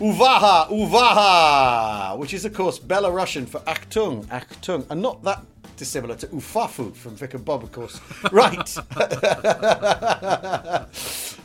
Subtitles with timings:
[0.00, 5.44] Uvaha, Uvaha, which is of course Belarusian for Achtung, Achtung, and not that
[5.76, 8.00] dissimilar to Ufafu from Vic and Bob, of course.
[8.32, 8.76] Right.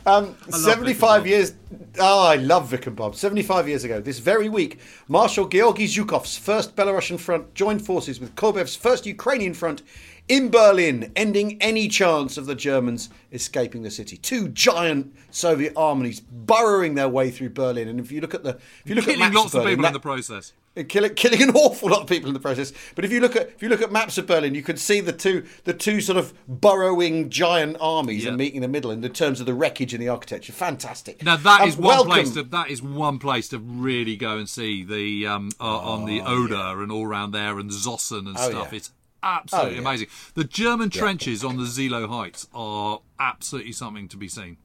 [0.06, 1.54] um, 75 years.
[1.98, 3.14] Oh, I love Vic and Bob.
[3.14, 8.34] 75 years ago, this very week, Marshal Georgy Zhukov's first Belarusian front joined forces with
[8.36, 9.82] Korybev's first Ukrainian front
[10.28, 14.16] in Berlin, ending any chance of the Germans escaping the city.
[14.16, 18.50] Two giant Soviet armies burrowing their way through Berlin, and if you look at the,
[18.50, 20.52] if you look Killing at maps lots of, Berlin, people that- in the process.
[20.88, 22.72] killing, killing an awful lot of people in the process.
[22.94, 25.00] But if you look at if you look at maps of Berlin, you can see
[25.00, 28.30] the two the two sort of burrowing giant armies Yeah.
[28.30, 30.52] and meeting in the middle in the terms of the wreckage and the architecture.
[30.52, 31.22] Fantastic.
[31.22, 32.12] Now that Um, is one welcome.
[32.12, 36.04] place to that is one place to really go and see the um uh, on
[36.04, 38.68] the Oder and all around there and Zossen and Oh, stuff.
[38.72, 38.76] yeah.
[38.76, 38.90] It's
[39.26, 39.80] absolutely Oh, yeah.
[39.88, 40.08] amazing.
[40.34, 44.56] The German trenches on the Seelow Heights are absolutely something to be seen.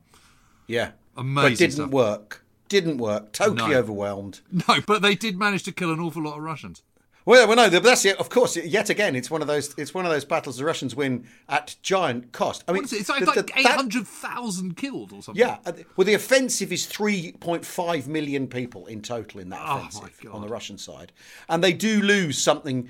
[0.68, 1.90] yeah, Amazing but didn't stuff.
[1.90, 2.46] work.
[2.70, 3.34] Didn't work.
[3.34, 3.78] Totally No.
[3.80, 4.40] overwhelmed.
[4.68, 6.84] No, but they did manage to kill an awful lot of Russians.
[7.24, 8.18] Well, well, no, that's it.
[8.18, 9.76] Of course, yet again, it's one of those.
[9.78, 12.64] It's one of those battles the Russians win at giant cost.
[12.68, 12.94] I mean, it?
[12.94, 15.40] It's like, like eight hundred thousand killed or something.
[15.40, 20.20] Yeah, uh, well, the offensive is 3.5 million people in total in that Oh, offensive
[20.24, 20.34] God.
[20.34, 21.12] on the Russian side,
[21.48, 22.90] and they do lose something,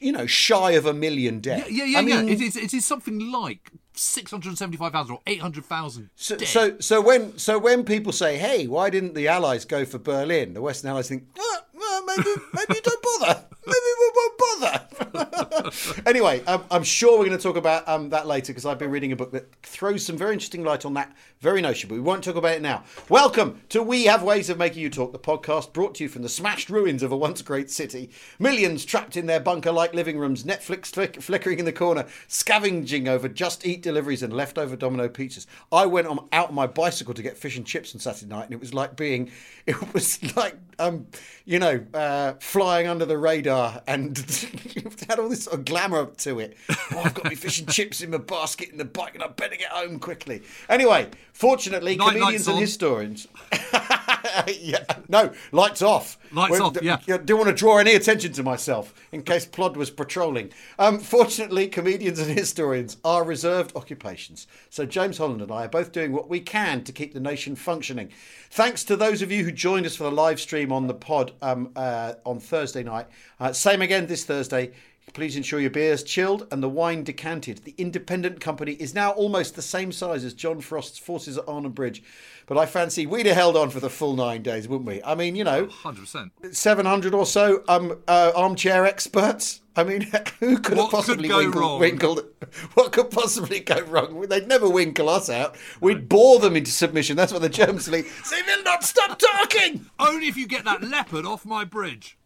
[0.00, 1.64] you know, shy of a million dead.
[1.68, 1.98] Yeah, yeah, yeah.
[1.98, 2.22] I yeah.
[2.22, 6.10] mean, It is, it is something like six hundred seventy-five thousand or eight hundred thousand.
[6.16, 9.98] So, so, so when so when people say, "Hey, why didn't the Allies go for
[9.98, 13.44] Berlin?" The Western Allies think, "Ah, well, maybe, maybe don't bother.
[13.66, 14.87] Maybe we won't bother."
[16.06, 18.90] anyway, um, I'm sure we're going to talk about um, that later because I've been
[18.90, 21.88] reading a book that throws some very interesting light on that very notion.
[21.88, 22.84] But we won't talk about it now.
[23.08, 26.22] Welcome to We Have Ways of Making You Talk, the podcast brought to you from
[26.22, 28.10] the smashed ruins of a once great city.
[28.38, 33.28] Millions trapped in their bunker-like living rooms, Netflix flick- flickering in the corner, scavenging over
[33.28, 35.46] Just Eat deliveries and leftover Domino pizzas.
[35.70, 38.44] I went on, out on my bicycle to get fish and chips on Saturday night,
[38.44, 39.30] and it was like being,
[39.66, 41.06] it was like, um,
[41.44, 44.16] you know, uh, flying under the radar, and
[45.08, 46.56] had all this sort of glamour to it.
[46.92, 49.28] Oh, I've got my fish and chips in my basket in the bike, and I
[49.28, 50.42] better get home quickly.
[50.68, 53.26] Anyway, fortunately, Night, comedians and historians.
[54.60, 56.18] yeah, no, lights off.
[56.32, 56.96] Lights Well, off, yeah.
[56.96, 60.50] I didn't want to draw any attention to myself in case Plod was patrolling.
[60.78, 64.46] Um, fortunately, comedians and historians are reserved occupations.
[64.70, 67.56] So James Holland and I are both doing what we can to keep the nation
[67.56, 68.10] functioning.
[68.50, 71.32] Thanks to those of you who joined us for the live stream on the pod
[71.42, 73.06] um, uh, on Thursday night.
[73.40, 74.72] Uh, same again this Thursday.
[75.14, 77.64] Please ensure your beer's chilled and the wine decanted.
[77.64, 81.72] The independent company is now almost the same size as John Frost's forces at Arnhem
[81.72, 82.02] Bridge.
[82.48, 85.02] But I fancy we'd have held on for the full nine days, wouldn't we?
[85.02, 86.32] I mean, you know, Hundred percent.
[86.50, 89.60] 700 or so um, uh, armchair experts.
[89.76, 90.00] I mean,
[90.40, 91.80] who could What have possibly could go winkled, wrong?
[91.80, 92.20] winkled?
[92.74, 94.22] What could possibly go wrong?
[94.28, 95.56] They'd never winkle us out.
[95.80, 97.16] We'd bore them into submission.
[97.16, 98.02] That's what the Germans say.
[98.30, 99.84] They will not stop talking.
[99.98, 102.16] Only if you get that leopard off my bridge.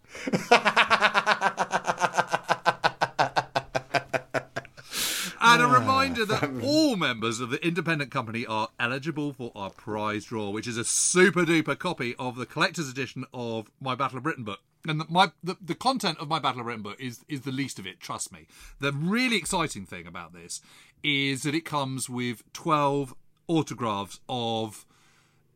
[5.53, 9.69] And a ah, reminder that all members of the independent company are eligible for our
[9.69, 14.17] prize draw, which is a super duper copy of the collector's edition of my Battle
[14.17, 14.61] of Britain book.
[14.89, 17.53] And the, my the, the content of my Battle of Britain book is is the
[17.53, 18.01] least of it.
[18.01, 18.47] Trust me.
[18.81, 20.63] The really exciting thing about this
[21.03, 23.15] is that it comes with twelve
[23.47, 24.87] autographs of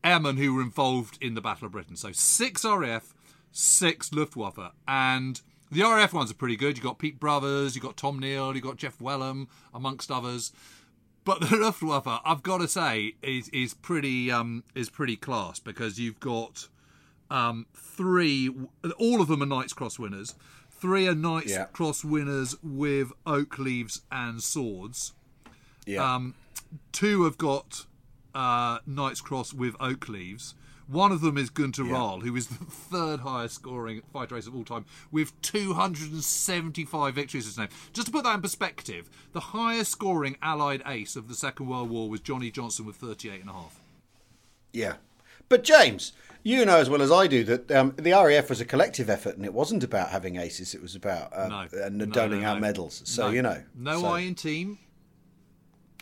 [0.05, 1.97] airmen who were involved in the Battle of Britain.
[1.97, 3.15] So six RAF,
[3.51, 5.41] six Luftwaffe, and
[5.71, 6.77] the RF ones are pretty good.
[6.77, 10.53] You've got Pete Brothers, you've got Tom Neil, you've got Geoff Wellum, amongst others.
[11.25, 15.99] But the Luftwaffe, I've got to say, is is pretty um is pretty class because
[15.99, 16.69] you've got
[17.31, 18.51] um three,
[18.99, 20.35] all of them are Knights Cross winners.
[20.71, 21.65] Three are Knights Yeah.
[21.65, 25.15] Cross winners with oak leaves and swords
[25.87, 26.15] Yeah.
[26.15, 26.35] Um,
[26.93, 27.87] two have got
[28.35, 30.55] uh, Knight's Cross with oak leaves.
[30.89, 31.93] One of them is Gunter Yeah.
[31.95, 37.45] Rall, who is the third highest scoring fighter race of all time, with 275 victories
[37.45, 37.69] to his name.
[37.93, 41.91] Just to put that in perspective, the highest scoring Allied ace of the Second World
[41.91, 43.81] War was Johnny Johnson with 38 and a half.
[44.73, 44.95] yeah.
[45.49, 46.13] But James,
[46.43, 49.37] you know as well as I do that um, the RAF was a collective effort,
[49.37, 50.75] and it wasn't about having aces.
[50.75, 51.85] It was about uh, No.
[51.85, 53.01] uh, No, doling no, out medals.
[53.05, 54.79] So you know, No so- I in team.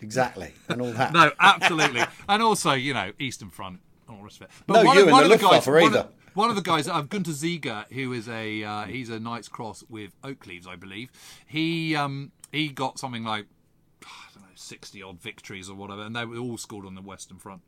[0.01, 1.13] exactly, and all that.
[1.13, 2.05] No, absolutely.
[2.29, 3.81] and also, you know, Eastern Front
[4.15, 4.51] all the rest of it.
[4.69, 5.99] No, one you of, and one the of the guys, one either.
[5.99, 9.49] of, one of the guys, uh, Gunter Ziege, who is a uh, he's a Knight's
[9.49, 11.11] Cross with oak leaves, I believe.
[11.47, 13.47] He um he got something like
[14.03, 17.03] I don't know sixty odd victories or whatever, and they were all scored on the
[17.03, 17.63] Western Front.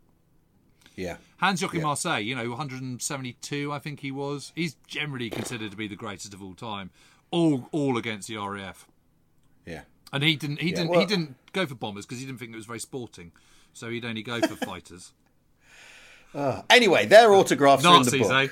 [0.97, 1.19] Yeah.
[1.37, 4.53] Hans Joachim Marseille, you know, 172, I think he was.
[4.55, 6.89] He's generally considered to be the greatest of all time,
[7.31, 8.87] all all against the RAF.
[9.67, 9.83] Yeah.
[10.13, 12.53] And he didn't he didn't well- he didn't go for bombers because he didn't think
[12.53, 13.33] it was very sporting,
[13.75, 15.13] so he'd only go for fighters.
[16.71, 18.33] Anyway, their autographs are in the Nazis, book.
[18.33, 18.49] eh?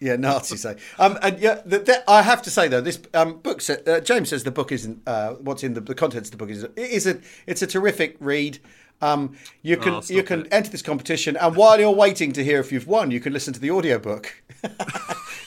[0.00, 0.76] Yeah, Nazis say.
[0.98, 3.60] Um, and yeah, the, the, I have to say though, this um, book.
[3.60, 5.02] sa- Uh, James says the book isn't.
[5.06, 7.66] Uh, what's in the, the contents of the book is it is a it's a
[7.66, 8.58] terrific read.
[9.02, 10.48] Um, you can Oh, you can it.
[10.52, 13.52] enter this competition, and while you're waiting to hear if you've won, you can listen
[13.54, 14.42] to the audiobook.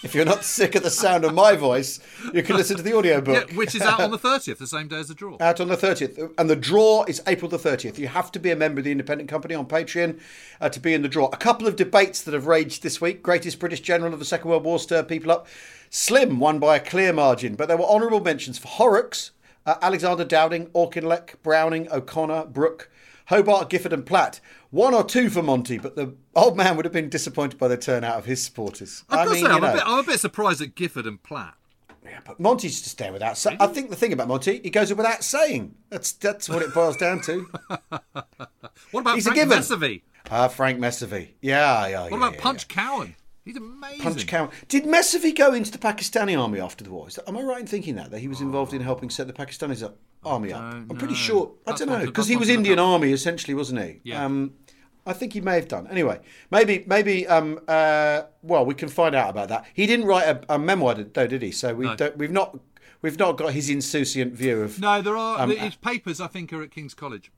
[0.03, 1.99] if you're not sick of the sound of my voice,
[2.33, 3.51] you can listen to the Yeah, audiobook.
[3.51, 5.37] which is out on the 30th, the same day as the draw.
[5.39, 6.33] Out on the 30th.
[6.37, 7.97] And the draw is April the 30th.
[7.99, 10.19] You have to be a member of the Independent Company on Patreon
[10.59, 11.27] uh, to be in the draw.
[11.27, 13.21] A couple of debates that have raged this week.
[13.21, 15.47] Greatest British general of the Second World War stirred people up.
[15.91, 19.29] Slim won by a clear margin, but there were honourable mentions for Horrocks,
[19.67, 22.89] uh, Alexander Dowding, Auchinleck, Browning, O'Connor, Brooke,
[23.27, 24.39] Hobart, Gifford, and Platt.
[24.69, 27.77] One or two for Monty, but the old man would have been disappointed by the
[27.77, 29.03] turnout of his supporters.
[29.09, 29.73] I've got to say, you I'm, a know.
[29.73, 31.55] bit, I'm a bit surprised at Gifford and Platt.
[32.03, 33.43] Yeah, but Monty's just there without.
[33.59, 35.75] I think the thing about Monty, he goes without saying.
[35.89, 37.49] That's that's what it boils down to.
[38.91, 39.57] What about He's a Frank given.
[39.59, 40.01] Messervy?
[40.31, 41.29] Ah, Frank Messervy.
[41.41, 42.05] Yeah, yeah.
[42.05, 42.09] Yeah.
[42.09, 43.15] What about Punch Cowan?
[43.45, 44.01] He's amazing.
[44.01, 44.49] Punch Cowan.
[44.67, 47.07] Did Messervy go into the Pakistani army after the war?
[47.07, 49.27] Is that, am I right in thinking that that he was involved in helping set
[49.27, 50.61] the Pakistanis up, army up?
[50.61, 51.51] I'm pretty sure.
[51.65, 53.99] That's I don't know because he was Indian army essentially, wasn't he?
[54.03, 54.25] Yeah.
[54.25, 54.53] Um,
[55.05, 55.87] I think he may have done.
[55.87, 59.65] Anyway, maybe maybe um uh well we can find out about that.
[59.73, 61.51] He didn't write a, a memoir though, did he?
[61.51, 61.95] So we No.
[61.95, 62.57] don't we've not
[63.01, 65.41] we've not got his insouciant view of No, there are.
[65.41, 67.31] Um, his papers, I think, are at King's College.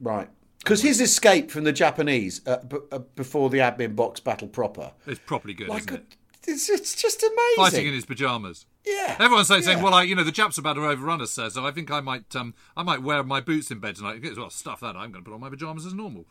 [0.00, 0.28] right.
[0.60, 4.92] Because his escape from the Japanese uh, b- uh, before the admin box battle proper,
[5.06, 6.16] It's properly good, like a, it?
[6.46, 7.54] it's, it's just amazing.
[7.56, 8.66] Fighting in his pajamas.
[8.84, 9.16] Yeah.
[9.18, 11.50] Everyone's saying, saying well, I, you know, the Japs are about to overrun us, sir.
[11.50, 14.22] So I think I might, um, I might wear my boots in bed tonight.
[14.22, 14.96] Goes, well, stuff that.
[14.96, 16.26] I'm going to put on my pajamas as normal,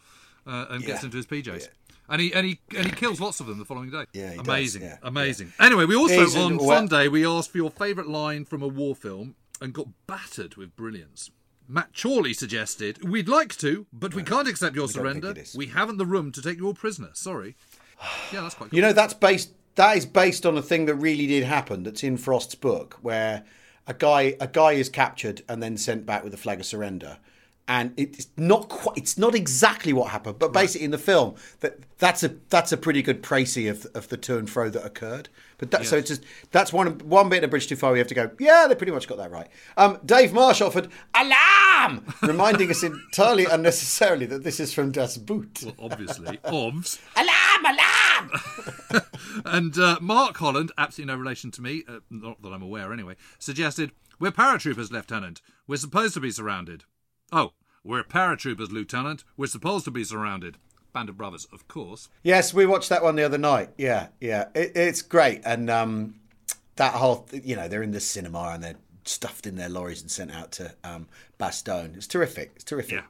[0.46, 1.68] uh, and gets into his PJs.
[2.10, 4.06] And he and he and he kills lots of them the following day.
[4.14, 5.52] Yeah, he does, amazing, yeah, amazing.
[5.60, 8.96] Anyway, we also He's on Sunday we asked for your favourite line from a war
[8.96, 11.32] film and got battered with brilliance.
[11.68, 15.36] Matt Chorley suggested, "We'd like to, but we can't accept your don't surrender.
[15.54, 17.10] We haven't the room to take you all prisoner.
[17.14, 17.56] Sorry."
[18.32, 18.70] Yeah, that's quite.
[18.70, 18.78] Cool.
[18.78, 19.52] You know, that's based.
[19.78, 21.84] That is based on a thing that really did happen.
[21.84, 23.44] That's in Frost's book, where
[23.86, 27.18] a guy a guy is captured and then sent back with a flag of surrender.
[27.70, 28.98] And it's not quite.
[28.98, 32.78] It's not exactly what happened, but basically in the film, that that's a that's a
[32.78, 35.30] pretty good précis of of the to and fro that occurred.
[35.58, 37.92] But that, so it's just that's one one bit of Bridge Too Far.
[37.92, 38.32] We have to go.
[38.40, 39.48] Yeah, they pretty much got that right.
[39.76, 45.64] Um, Dave Marsh offered alarm, reminding us entirely unnecessarily that this is from Das Boot.
[45.64, 47.00] Well, Obviously, obvs.
[47.16, 47.37] Alarm!
[47.70, 49.04] Alarm!
[49.46, 53.16] And uh, Mark Holland, absolutely no relation to me, uh, not that I'm aware anyway,
[53.40, 55.42] suggested, We're paratroopers, Lieutenant.
[55.68, 56.86] We're supposed to be surrounded.
[57.32, 57.54] Oh,
[57.84, 59.24] we're paratroopers, Lieutenant.
[59.38, 60.58] We're supposed to be surrounded.
[60.92, 62.10] Band of Brothers, of course.
[62.24, 63.70] Yes, we watched that one the other night.
[63.78, 66.16] Yeah, yeah, it, it's great, and um,
[66.78, 68.76] that whole you know they're in the cinema and they're
[69.06, 71.08] stuffed in their lorries and sent out to um,
[71.40, 71.96] Bastogne.
[71.96, 72.52] It's terrific.
[72.56, 72.94] It's terrific.
[72.94, 73.04] Yeah.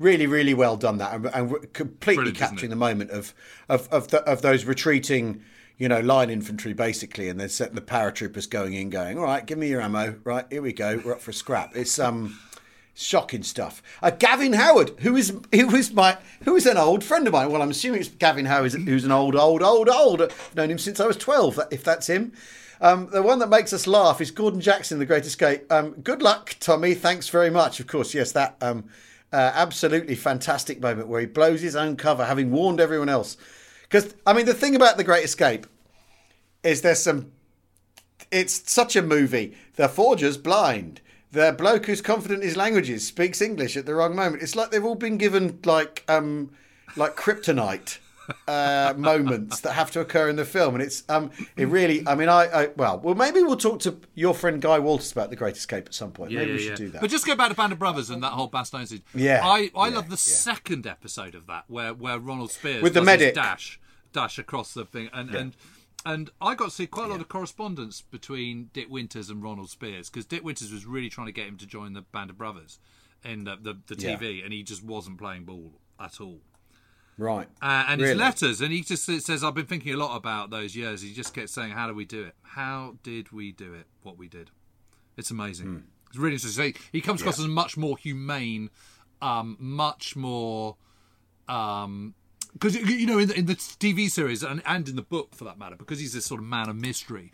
[0.00, 3.34] Really, really well done that, and, and completely Brilliant, capturing the moment of
[3.68, 5.42] of of, the, of those retreating.
[5.76, 9.46] You know, line infantry basically, and they're setting the paratroopers going in, going, "All right,
[9.46, 10.16] give me your ammo.
[10.24, 11.00] Right, here we go.
[11.04, 12.38] We're up for a scrap." It's um,
[12.94, 13.82] shocking stuff.
[14.02, 17.50] Uh, Gavin Howard, who is who is my who is an old friend of mine.
[17.50, 20.22] Well, I'm assuming it's Gavin Howard, who's an old, old, old, old.
[20.22, 21.60] I've known him since I was 12.
[21.70, 22.32] If that's him.
[22.82, 25.70] Um, the one that makes us laugh is Gordon Jackson, The Great Escape.
[25.70, 26.94] Um, good luck, Tommy.
[26.94, 27.78] Thanks very much.
[27.78, 28.84] Of course, yes, that um,
[29.32, 33.36] uh, absolutely fantastic moment where he blows his own cover, having warned everyone else.
[33.82, 35.66] Because I mean, the thing about The Great Escape
[36.62, 37.32] is there's some
[38.30, 39.54] it's such a movie.
[39.76, 41.00] The forger's blind.
[41.32, 44.42] The bloke who's confident in his languages speaks English at the wrong moment.
[44.42, 46.50] It's like they've all been given like um
[46.96, 47.98] like kryptonite
[48.48, 52.14] uh moments that have to occur in the film and it's um it really I
[52.14, 55.36] mean I, I well well maybe we'll talk to your friend Guy Walters about the
[55.36, 56.32] Great Escape at some point.
[56.32, 57.00] maybe we should do that.
[57.00, 59.02] But just go back to Band of Brothers and that whole Bastogne scene.
[59.14, 60.16] Yeah, I, I yeah, love the yeah.
[60.16, 63.34] second episode of that where, where Ronald Speirs With the does medic.
[63.34, 63.78] dash
[64.12, 65.56] dash across the thing and and
[66.04, 69.68] and I got to see quite a lot of correspondence between Dick Winters and Ronald
[69.68, 72.38] Speirs because Dick Winters was really trying to get him to join the Band of
[72.38, 72.78] Brothers
[73.24, 74.16] in the the, the Yeah.
[74.16, 76.40] TV and he just wasn't playing ball at all.
[77.20, 77.46] Right.
[77.62, 80.74] Uh, and his letters, and he just says, "I've been thinking a lot about those
[80.74, 82.34] years." He just kept saying, "How do we do it?
[82.42, 83.86] How did we do it?
[84.02, 84.50] What we did?
[85.16, 85.66] It's amazing.
[85.66, 85.78] Hmm.
[86.08, 88.70] It's really interesting." He- He comes across as much more humane,
[89.22, 90.76] um, much more
[91.48, 92.14] um,
[92.52, 95.44] because you know in the, in the TV series and, and in the book for
[95.44, 97.32] that matter, because he's this sort of man of mystery,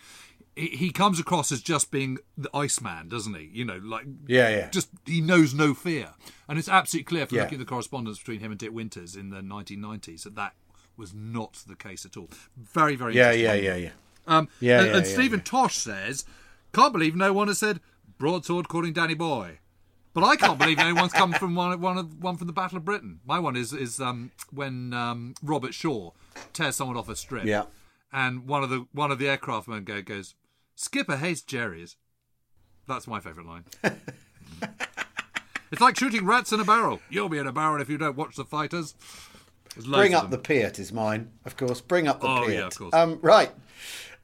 [0.56, 3.50] he, he comes across as just being the Iceman, doesn't he?
[3.52, 4.70] You know, like Yeah, yeah.
[4.70, 6.10] just he knows no fear,
[6.48, 7.42] and it's absolutely clear from Yeah.
[7.44, 10.54] looking at the correspondence between him and Dick Winters in the 1990s that that
[10.96, 12.30] was not the case at all.
[12.56, 13.64] Very, very Yeah, interesting.
[13.64, 13.90] yeah, yeah, yeah.
[14.26, 16.24] Um, Yeah, and, yeah, and Stephen Tosh says,
[16.72, 17.80] "Can't believe no one has said
[18.18, 19.58] broadsword calling Danny Boy."
[20.14, 22.86] But I can't believe anyone's come from one, one, of, one from the Battle of
[22.86, 23.20] Britain.
[23.26, 26.12] My one is is um, when um, Robert Shaw
[26.54, 27.64] tears someone off a strip, Yeah.
[28.10, 30.34] and one of the one of the aircraft men go, goes,
[30.76, 31.96] "Skipper hates Jerry's."
[32.86, 33.64] That's my favourite line.
[35.72, 37.00] it's like shooting rats in a barrel.
[37.10, 38.94] You'll be in a barrel if you don't watch the fighters.
[39.84, 40.30] Bring up them.
[40.30, 41.80] the Piat is mine, of course.
[41.80, 42.80] Bring up the Oh, Piat.
[42.92, 42.98] yeah.
[42.98, 43.50] Um, right.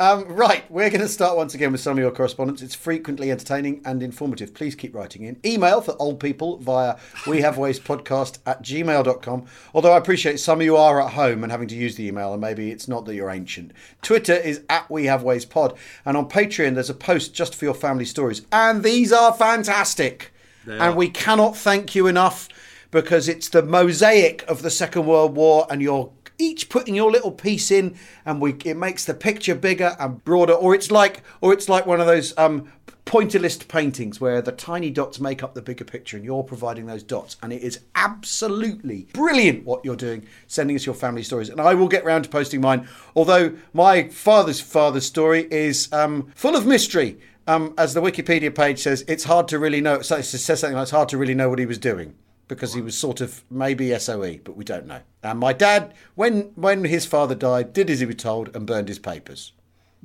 [0.00, 2.62] Um, right, we're going to start once again with some of your correspondence.
[2.62, 4.54] It's frequently entertaining and informative.
[4.54, 5.38] Please keep writing in.
[5.44, 6.96] Email for old people via
[7.26, 9.46] we have ways podcast at gmail.com.
[9.74, 12.32] Although I appreciate some of you are at home and having to use the email,
[12.32, 13.72] and maybe it's not that you're ancient.
[14.00, 15.76] Twitter is at we have ways pod.
[16.04, 18.42] And on Patreon, there's a post just for your family stories.
[18.50, 20.32] And these are fantastic.
[20.64, 20.94] They and are.
[20.94, 22.48] we cannot thank you enough
[22.90, 27.30] because it's the mosaic of the Second World War, and you're each putting your little
[27.30, 30.52] piece in, and we it makes the picture bigger and broader.
[30.52, 32.70] Or it's like, or it's like one of those um,
[33.04, 37.02] pointillist paintings where the tiny dots make up the bigger picture, and you're providing those
[37.02, 37.36] dots.
[37.42, 41.48] And it is absolutely brilliant what you're doing, sending us your family stories.
[41.48, 42.88] And I will get round to posting mine.
[43.14, 47.18] Although my father's father's story is um, full of mystery.
[47.44, 50.00] Um, as the Wikipedia page says, it's hard to really know.
[50.00, 52.14] So it says something like it's hard to really know what he was doing
[52.54, 55.00] because he was sort of maybe SOE, but we don't know.
[55.22, 58.88] And my dad, when when his father died, did as he was told and burned
[58.88, 59.52] his papers.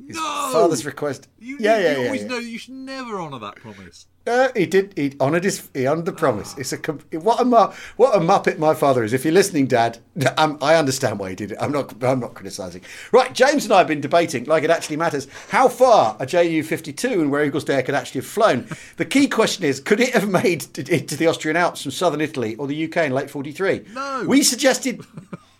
[0.05, 0.49] His No!
[0.51, 1.27] father's request.
[1.39, 2.27] You, yeah, you, yeah, you yeah, always yeah.
[2.27, 4.05] know you should never honour that promise.
[4.27, 4.93] Uh, he did.
[4.97, 5.69] He honoured his.
[5.73, 6.53] He honoured the promise.
[6.57, 6.77] It's a
[7.17, 9.13] what a what a muppet my father is.
[9.13, 9.99] If you're listening, Dad,
[10.37, 11.57] um, I understand why he did it.
[11.61, 12.03] I'm not.
[12.03, 12.81] I'm not criticising.
[13.13, 17.13] Right, James and I have been debating, like it actually matters, how far a Ju-52
[17.13, 18.67] and where Eagles Dare could actually have flown.
[18.97, 22.19] The key question is, could it have made it to the Austrian Alps from southern
[22.19, 23.85] Italy or the UK in late '43?
[23.93, 24.25] No.
[24.27, 25.05] We suggested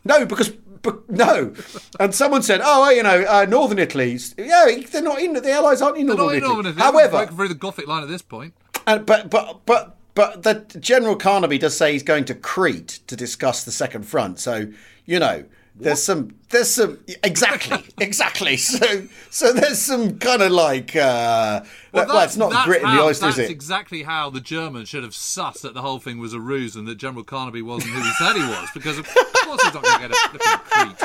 [0.04, 0.52] no because.
[0.82, 1.54] But no,
[2.00, 5.34] and someone said, "Oh, well, you know, uh, Northern Italy's yeah, they're not in.
[5.34, 6.54] The Allies aren't in Northern not in Italy.
[6.54, 6.84] Northern Italy.
[6.84, 8.54] However, broken through the Gothic line at this point.
[8.86, 13.16] and, but but but but the General Carnaby does say he's going to Crete to
[13.16, 14.40] discuss the second front.
[14.40, 14.68] So
[15.06, 15.46] you know,
[15.80, 18.58] there's some there's some exactly exactly.
[18.58, 22.96] So so there's some kind of like uh, well, that- it's not that's grit in
[22.96, 23.50] the oyster, is it?
[23.50, 26.88] exactly how the Germans should have sussed that the whole thing was a ruse and
[26.88, 28.70] that General Carnaby wasn't who he said he was.
[28.74, 30.96] Because of course he's not going to get a flipping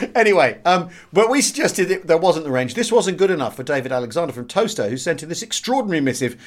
[0.00, 0.12] Crete.
[0.14, 2.74] anyway, um, but we suggested that there wasn't the range.
[2.74, 6.40] This wasn't good enough for David Alexander from Towcester, who sent in this extraordinary missive.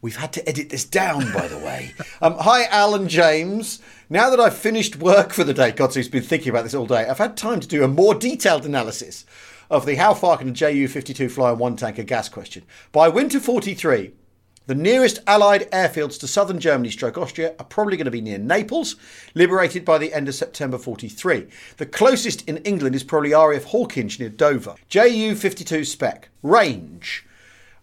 [0.00, 1.92] We've had to edit this down, by the way.
[2.22, 3.80] Um, hi, Alan James.
[4.08, 6.86] Now that I've finished work for the day, God, he's been thinking about this all
[6.86, 9.24] day, I've had time to do a more detailed analysis
[9.70, 12.62] of the how far can a Ju 52 fly on one tank tanker gas question.
[12.92, 14.12] By winter 43,
[14.66, 18.38] the nearest Allied airfields to southern Germany stroke Austria are probably going to be near
[18.38, 18.96] Naples,
[19.34, 21.46] liberated by the end of September 43.
[21.76, 24.76] The closest in England is probably RAF Hawkinge near Dover.
[24.88, 26.28] Ju 52 spec.
[26.42, 27.24] Range.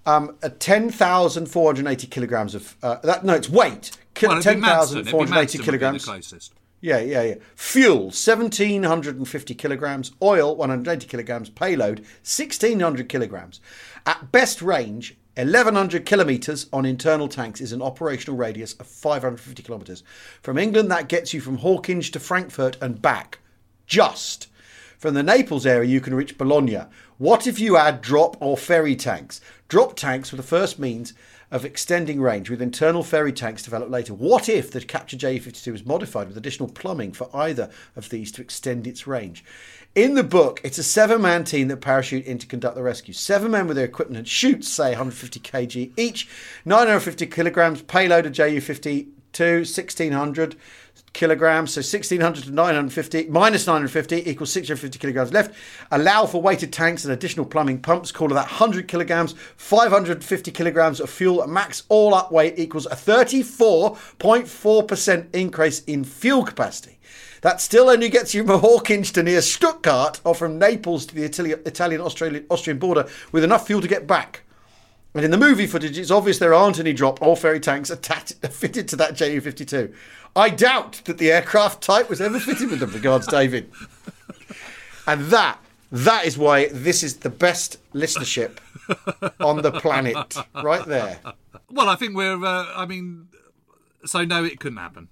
[0.06, 2.76] Um, a 10,480 kilograms of.
[2.84, 3.92] Uh, that, no, it's weight.
[4.14, 4.92] Ki- Well, it'd be Manston.
[4.98, 6.06] It'd be 10,480 Manston be the kilograms.
[6.82, 7.36] Yeah, yeah, yeah.
[7.56, 10.12] Fuel, 1,750 kilograms.
[10.22, 11.50] Oil, 180 kilograms.
[11.50, 13.60] Payload, 1,600 kilograms.
[14.06, 20.04] At best range, 1,100 kilometres on internal tanks is an operational radius of 550 kilometres.
[20.44, 23.40] From England, that gets you from Hawkinge to Frankfurt and back.
[23.88, 24.48] Just.
[25.06, 26.80] From the Naples area, you can reach Bologna.
[27.20, 29.40] What if you add drop or ferry tanks?
[29.68, 31.14] Drop tanks were the first means
[31.52, 34.16] of extending range, with internal ferry tanks developed later.
[34.16, 38.42] What if the Capture Ju-52 was modified with additional plumbing for either of these to
[38.42, 39.46] extend its range?
[39.94, 43.14] In the book, it's a seven-man team that parachute in to conduct the rescue.
[43.14, 46.28] Seven men with their equipment and chutes, say 150 kg each,
[46.66, 49.06] 950 kilograms payload of Ju-52,
[49.38, 50.56] 1600
[51.16, 51.74] kilograms.
[51.74, 55.56] So 1600 to 950 minus 950 equals 650 kilograms left.
[55.90, 58.12] Allow for weighted tanks and additional plumbing pumps.
[58.12, 61.48] Call that 100 kilograms, 550 kilograms of fuel.
[61.48, 67.00] Max all up weight equals a 34.4% increase in fuel capacity.
[67.42, 71.24] That still only gets you from Hawkinge to near Stuttgart or from Naples to the
[71.24, 74.42] Italian Austrian border with enough fuel to get back.
[75.16, 78.34] And in the movie footage, it's obvious there aren't any drop or ferry tanks attached,
[78.52, 79.94] fitted to that Ju 52.
[80.36, 83.72] I doubt that the aircraft type was ever fitted with them, regards David.
[85.08, 85.58] And that,
[85.90, 88.58] that is why this is the best listenership
[89.40, 91.20] on the planet, right there.
[91.70, 92.44] Well, I think we're.
[92.44, 93.30] Uh, I mean,
[94.04, 95.08] so no, it couldn't happen.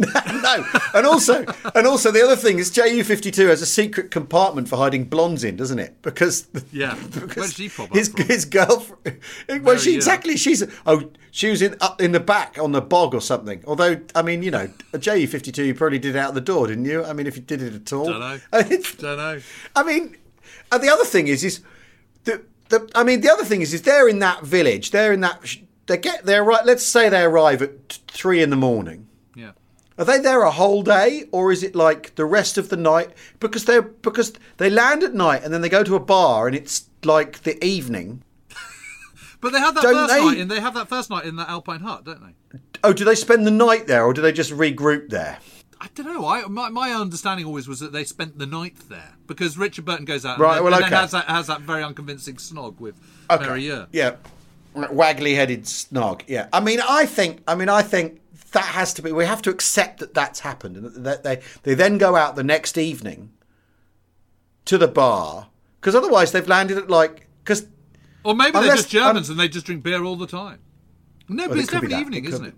[0.42, 0.64] no,
[0.94, 4.68] and also, and also the other thing is Ju fifty two has a secret compartment
[4.68, 6.00] for hiding blondes in, doesn't it?
[6.02, 6.96] Because Yeah.
[7.12, 8.26] because Where'd she pop his from?
[8.26, 9.20] his girlfriend.
[9.62, 9.96] Well, she yeah.
[9.96, 10.36] exactly.
[10.36, 13.62] She's oh, she was in up in the back on the bog or something.
[13.66, 16.40] Although, I mean, you know, a Ju fifty two, you probably did it out the
[16.40, 17.04] door, didn't you?
[17.04, 18.40] I mean, if you did it at all, Dunno.
[18.54, 19.40] It's- Don't know.
[19.76, 20.16] I mean,
[20.72, 21.60] and the other thing is, is
[22.24, 24.90] the, the I mean, the other thing is, is they're in that village.
[24.92, 25.56] They're in that.
[25.86, 26.64] They get there right.
[26.64, 29.08] Let's say they arrive at three in the morning.
[30.00, 33.10] Are they there a whole day, or is it like the rest of the night?
[33.38, 36.56] Because they're because they land at night and then they go to a bar and
[36.56, 38.22] it's like the evening.
[39.42, 41.36] But they have that Don't first they- night, and they have that first night in
[41.36, 42.58] the Alpine hut, don't they?
[42.84, 45.38] Oh, do they spend the night there, or do they just regroup there?
[45.80, 46.26] I don't know.
[46.26, 50.04] I my, my understanding always was that they spent the night there because Richard Burton
[50.04, 50.90] goes out Right, and, well, and okay.
[50.90, 52.96] then has that has that very unconvincing snog with
[53.30, 53.86] Mary Ure.
[53.92, 54.16] Yeah,
[54.74, 56.22] waggly-headed snog.
[56.26, 59.12] Yeah, I mean, I think, I mean, I think that has to be.
[59.12, 62.44] We have to accept that that's happened, and that they they then go out the
[62.44, 63.32] next evening
[64.66, 65.48] to the bar
[65.80, 67.66] because otherwise they've landed at like because
[68.24, 70.60] Or maybe they're just Germans and they just drink beer all the time.
[71.28, 72.54] No, but it's definitely evening, It isn't it?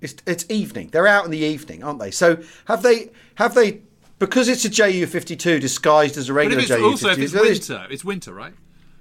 [0.00, 0.88] It's it's evening.
[0.92, 2.10] They're out in the evening, aren't they?
[2.10, 3.82] So have they have they
[4.18, 7.16] because it's a Ju fifty two disguised as a regular if it's Ju also if
[7.16, 8.54] fifty it's winter, it's winter, right?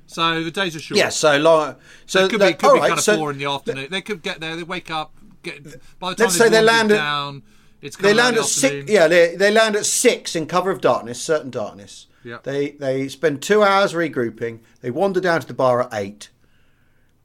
[0.06, 0.98] So the days are short.
[0.98, 1.76] Yeah, so long.
[2.06, 3.88] So it could be, could be right, kind of so four in the afternoon.
[3.90, 4.56] They could get there.
[4.56, 5.14] They wake up.
[5.44, 5.64] Get
[6.00, 7.44] by the time Let's say they land at- down.
[7.82, 8.90] It's They land at six.
[8.90, 12.08] Yeah, they, they land at six in cover of darkness, certain darkness.
[12.24, 12.38] Yeah.
[12.42, 14.60] They they spend two hours regrouping.
[14.80, 16.30] They wander down to the bar at eight,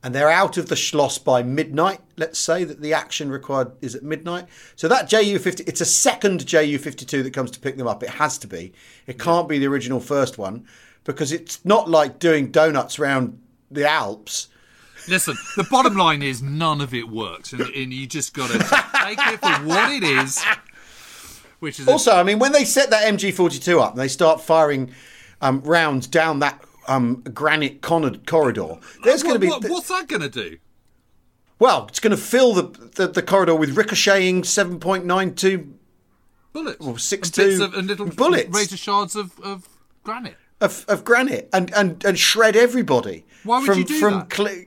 [0.03, 2.01] and they're out of the Schloss by midnight.
[2.17, 4.47] Let's say that the action required is at midnight.
[4.75, 7.87] So that Ju fifty, it's a second Ju fifty two that comes to pick them
[7.87, 8.03] up.
[8.03, 8.73] It has to be.
[9.07, 10.67] It can't be the original first one
[11.05, 14.49] because it's not like doing donuts around the Alps.
[15.09, 18.59] Listen, the bottom line is none of it works, and, and you just got to
[18.59, 20.43] take it for what it is.
[21.61, 24.93] Which is Also, I mean, when they set that MG42 up and they start firing
[25.41, 29.49] um, rounds down that um, granite corridor, there's going to be.
[29.49, 30.59] what, what's that going to do?
[31.59, 32.63] Well, it's going to fill the,
[32.95, 35.73] the, the corridor with ricocheting 7.92
[36.53, 38.49] Bullets, Well, six and of, and little bullets.
[38.57, 39.69] razor shards of, of
[40.03, 40.37] granite.
[40.61, 43.27] of, of granite and, and, and shred everybody.
[43.45, 44.31] Why would from, you do from that?
[44.31, 44.65] Cle-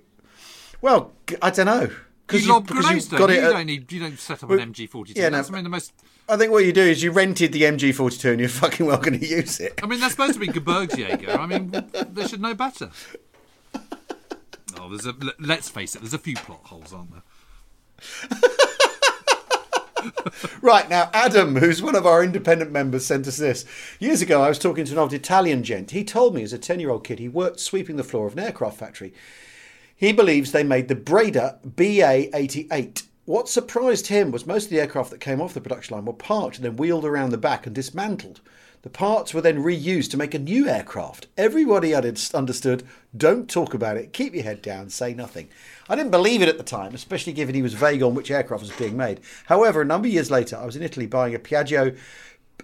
[0.81, 1.89] well, I don't know.
[2.31, 3.91] You lob grenades, you've don't got it You at- don't need.
[3.91, 5.17] You don't set up an MG42.
[5.17, 5.91] yeah, no, that's I mean the most.
[6.29, 9.19] I think what you do is you rented the MG42 and you're fucking well going
[9.19, 9.79] to use it.
[9.83, 11.37] I mean that's supposed to be Gebirgsjäger.
[11.37, 11.71] I mean
[12.13, 12.89] they should know better.
[14.79, 15.13] Oh, there's a.
[15.39, 15.99] Let's face it.
[15.99, 18.39] There's a few plot holes, aren't there?
[20.63, 23.65] Right now, Adam, who's one of our independent members, sent us this.
[23.99, 25.91] Years ago, I was talking to an old Italian gent.
[25.91, 28.33] He told me as a 10 year old kid he worked sweeping the floor of
[28.33, 29.13] an aircraft factory.
[30.01, 33.03] He believes they made the Breda BA 88.
[33.25, 36.13] What surprised him was most of the aircraft that came off the production line were
[36.13, 38.41] parked and then wheeled around the back and dismantled.
[38.81, 41.27] The parts were then reused to make a new aircraft.
[41.37, 42.81] Everybody had understood
[43.15, 45.49] don't talk about it, keep your head down, say nothing.
[45.87, 48.63] I didn't believe it at the time, especially given he was vague on which aircraft
[48.63, 49.19] was being made.
[49.45, 51.95] However, a number of years later, I was in Italy buying a Piaggio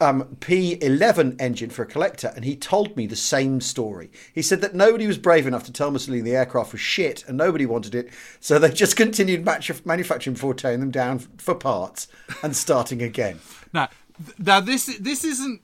[0.01, 4.11] um, P11 engine for a collector, and he told me the same story.
[4.33, 7.37] He said that nobody was brave enough to tell Mussolini the aircraft was shit and
[7.37, 9.45] nobody wanted it, so they just continued
[9.85, 12.07] manufacturing before tearing them down for parts
[12.43, 13.39] and starting again.
[13.73, 13.89] Now,
[14.23, 15.61] th- now this this isn't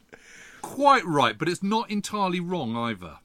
[0.62, 3.18] quite right, but it's not entirely wrong either.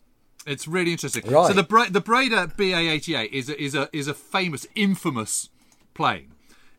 [0.47, 1.27] It's really interesting.
[1.27, 1.49] Right.
[1.49, 5.51] So the Bra- the Breda BA88 is a, is a is a famous, infamous
[5.94, 6.33] plane.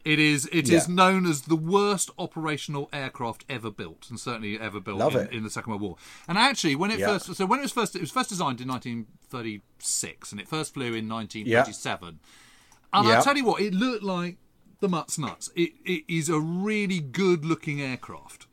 [0.09, 0.95] It is it is Yeah.
[0.95, 5.49] known as the worst operational aircraft ever built, and certainly ever built in, in the
[5.51, 5.95] Second World War.
[6.27, 7.07] And actually, when it Yeah.
[7.09, 10.73] first so when it was first it was first designed in 1936, and it first
[10.73, 12.19] flew in 1937.
[12.91, 13.07] And.
[13.07, 14.37] I'll tell you what, it looked like
[14.79, 15.51] the Mutt's nuts.
[15.55, 18.47] It, it is a really good looking aircraft.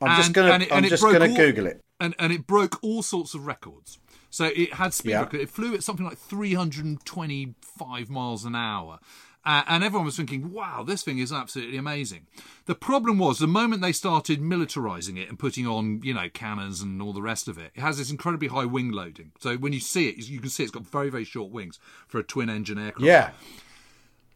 [0.00, 1.80] I'm just And- gonna and it- I'm just broke gonna all- Google it.
[2.00, 3.98] And, and it broke all sorts of records.
[4.30, 5.20] So it had speed Yeah.
[5.20, 5.40] record.
[5.40, 8.98] It flew at something like 325 miles an hour.
[9.46, 12.26] Uh, and everyone was thinking, wow, this thing is absolutely amazing.
[12.64, 16.80] The problem was the moment they started militarizing it and putting on, you know, cannons
[16.80, 19.32] and all the rest of it, it has this incredibly high wing loading.
[19.40, 21.78] So when you see it, you can see it's got very, very short wings
[22.08, 23.04] for a twin engine aircraft.
[23.04, 23.30] Yeah.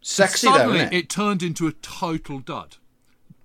[0.01, 0.97] Sexy though, Suddenly, isn't it?
[0.97, 2.77] it turned into a total dud.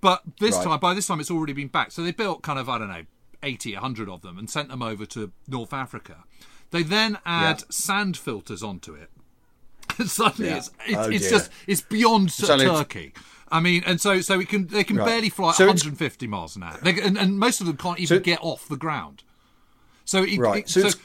[0.00, 0.64] But this Right.
[0.64, 1.90] time, by this time, it's already been back.
[1.92, 3.04] So they built kind of, I don't know,
[3.42, 6.24] 80, 100 of them and sent them over to North Africa.
[6.70, 7.64] They then add Yeah.
[7.70, 9.10] sand filters onto it.
[9.98, 10.56] And suddenly, Yeah.
[10.58, 13.12] it's it's, Oh, it's just it's beyond only- Turkey.
[13.50, 15.06] I mean, and so so it can they can Right.
[15.06, 17.76] barely fly at So it's- 150 miles an hour, they, and, and most of them
[17.76, 19.22] can't even So- get off the ground.
[20.04, 20.64] So it, Right.
[20.64, 21.02] it- So so, it's-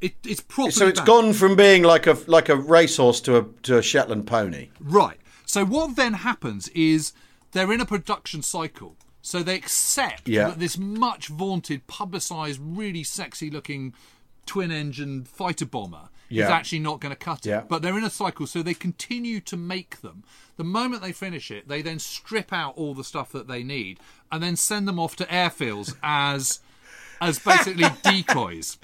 [0.00, 1.06] it, it's properly So it's bad.
[1.06, 4.68] gone from being like a like a racehorse to a to a Shetland pony.
[4.80, 5.18] Right.
[5.46, 7.12] So what then happens is
[7.52, 8.96] they're in a production cycle.
[9.22, 10.48] So they accept Yeah.
[10.48, 13.94] that this much vaunted, publicised, really sexy looking
[14.44, 16.10] twin engine fighter bomber
[16.42, 17.50] is actually not going to cut it.
[17.50, 17.62] Yeah.
[17.68, 20.24] But they're in a cycle, so they continue to make them.
[20.56, 23.98] The moment they finish it, they then strip out all the stuff that they need
[24.30, 26.60] and then send them off to airfields as
[27.20, 28.78] as basically decoys.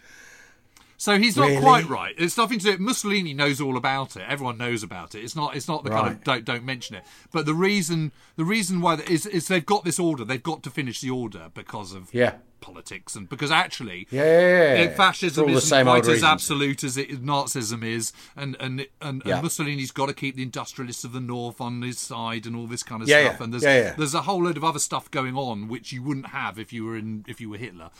[0.96, 1.62] So he's not Really?
[1.62, 2.14] quite right.
[2.18, 2.78] It's nothing to do.
[2.82, 4.24] Mussolini knows all about it.
[4.28, 5.24] Everyone knows about it.
[5.24, 5.56] It's not.
[5.56, 7.04] It's not the kind of don't don't mention it.
[7.32, 10.24] But the reason the reason why is is they've got this order.
[10.26, 12.34] They've got to finish the order because of Yeah.
[12.60, 16.08] Politics and because actually Yeah, yeah, yeah, fascism For all the isn't same quite as
[16.08, 16.24] reasons.
[16.24, 21.04] absolute as it, Nazism is, and and and, and Mussolini's got to keep the industrialists
[21.04, 23.40] of the north on his side and all this kind of stuff.
[23.40, 23.64] And there's
[23.96, 26.84] there's a whole load of other stuff going on which you wouldn't have if you
[26.84, 27.90] were in if you were Hitler.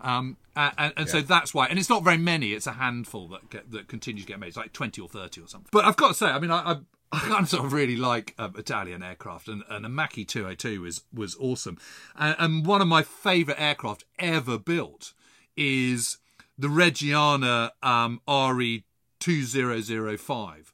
[0.00, 2.52] Um, and and, so that's why, and it's not very many.
[2.52, 4.48] It's a handful that get, that continues to get made.
[4.48, 5.68] It's like twenty or thirty or something.
[5.72, 6.76] But I've got to say, I mean, I, I,
[7.12, 10.82] I kind of sort of really like um, Italian aircraft, and, and a hundred two
[10.82, 11.78] was was awesome.
[12.16, 15.12] And, and one of my favourite aircraft ever built
[15.56, 16.18] is
[16.56, 18.84] the Reggiane um, RE
[19.18, 20.72] two zero zero five,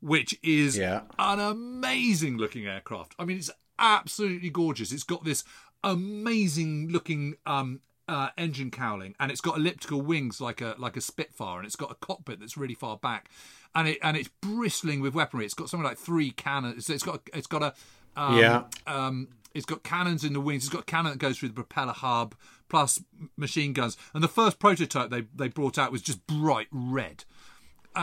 [0.00, 1.02] which is Yeah.
[1.18, 3.14] an amazing looking aircraft.
[3.18, 4.90] I mean, it's absolutely gorgeous.
[4.92, 5.44] It's got this
[5.84, 11.00] amazing looking um, uh, engine cowling, and it's got elliptical wings like a like a
[11.00, 13.28] Spitfire, and it's got a cockpit that's really far back,
[13.76, 15.44] and it and it's bristling with weaponry.
[15.44, 16.90] It's got something like three cannons.
[16.90, 17.74] It's got it's got a
[18.20, 18.64] um, Yeah.
[18.88, 20.64] um, it's got cannons in the wings.
[20.64, 22.34] It's got a cannon that goes through the propeller hub,
[22.68, 23.00] plus
[23.36, 23.96] machine guns.
[24.14, 27.24] And the first prototype they they brought out was just bright red.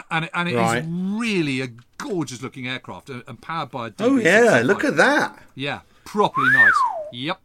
[0.09, 0.85] And, it- and it is Right.
[0.87, 1.67] really a
[1.99, 4.23] gorgeous looking aircraft and, powered by a Oh DB65.
[4.23, 5.37] yeah, look at that.
[5.53, 6.73] Yeah, properly nice.
[7.11, 7.39] Yep.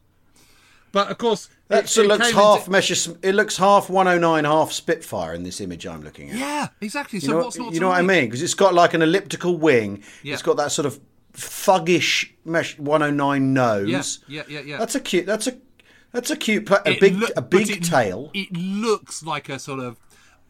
[0.92, 3.08] But of course, That it- it looks half into- measures.
[3.22, 6.36] It looks half 109, half Spitfire in this image I'm looking at.
[6.36, 7.20] Yeah, exactly.
[7.20, 8.24] So you know, what's not you know what I mean?
[8.26, 10.02] Because it's got like an elliptical wing.
[10.22, 10.32] Yeah.
[10.34, 10.98] It's got that sort of
[11.34, 14.20] thuggish mesh 109 nose.
[14.28, 14.78] Yeah, yeah, yeah, yeah.
[14.78, 15.26] That's a cute.
[15.26, 15.56] That's a
[16.12, 16.68] that's a cute.
[16.70, 18.30] A It big a big it- tail.
[18.34, 19.96] It looks like a sort of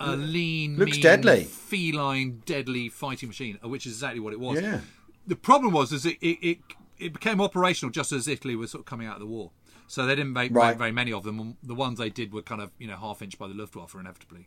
[0.01, 1.44] a lean, Looks mean, deadly.
[1.44, 4.61] feline, deadly fighting machine, which is exactly what it was.
[4.61, 4.81] Yeah.
[5.27, 6.59] The problem was is it it, it
[6.98, 9.51] it became operational just as Italy was sort of coming out of the war.
[9.88, 10.68] So they didn't make, Right.
[10.70, 11.57] make very many of them.
[11.62, 14.46] The ones they did were kind of you know half inch by the Luftwaffe inevitably.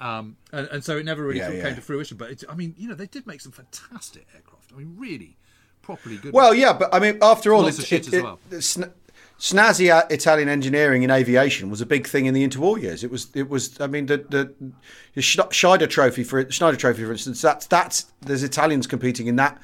[0.00, 1.62] Um, and, and so it never really Yeah, of yeah.
[1.64, 2.16] came to fruition.
[2.16, 4.72] But it's, I mean, you know, they did make some fantastic aircraft.
[4.74, 5.36] I mean, really,
[5.82, 6.34] properly good.
[6.34, 8.38] Well, yeah, but I mean, after all, Lots it, it- as it- well.
[8.60, 8.92] sn-
[9.38, 13.02] snazzy Italian engineering in aviation was a big thing in the interwar years.
[13.04, 13.80] It was, it was.
[13.80, 14.72] I mean, the the,
[15.14, 17.40] the Schneider Trophy for Schneider Trophy, for instance.
[17.40, 19.58] That's that's there's Italians competing in that.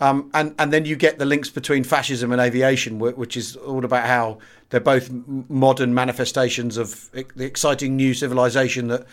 [0.00, 3.84] Um, and and then you get the links between fascism and aviation, which is all
[3.84, 4.38] about how
[4.70, 5.08] they're both
[5.48, 9.06] modern manifestations of the exciting new civilization that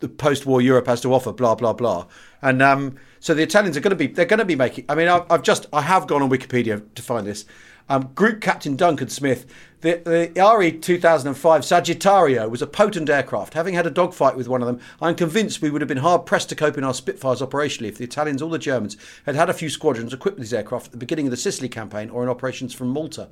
[0.00, 1.32] the post-war Europe has to offer.
[1.32, 2.06] Blah blah blah.
[2.42, 4.84] And um, so the Italians are going to be they're going to be making.
[4.88, 7.44] I mean, I've, I've just I have gone on Wikipedia to find this.
[7.88, 9.44] Um, Group Captain Duncan Smith,
[9.82, 13.52] the, the RE 2005 Sagittario was a potent aircraft.
[13.52, 16.24] Having had a dogfight with one of them, I'm convinced we would have been hard
[16.24, 19.50] pressed to cope in our Spitfires operationally if the Italians or the Germans had had
[19.50, 22.22] a few squadrons equipped with these aircraft at the beginning of the Sicily campaign or
[22.22, 23.28] in operations from Malta.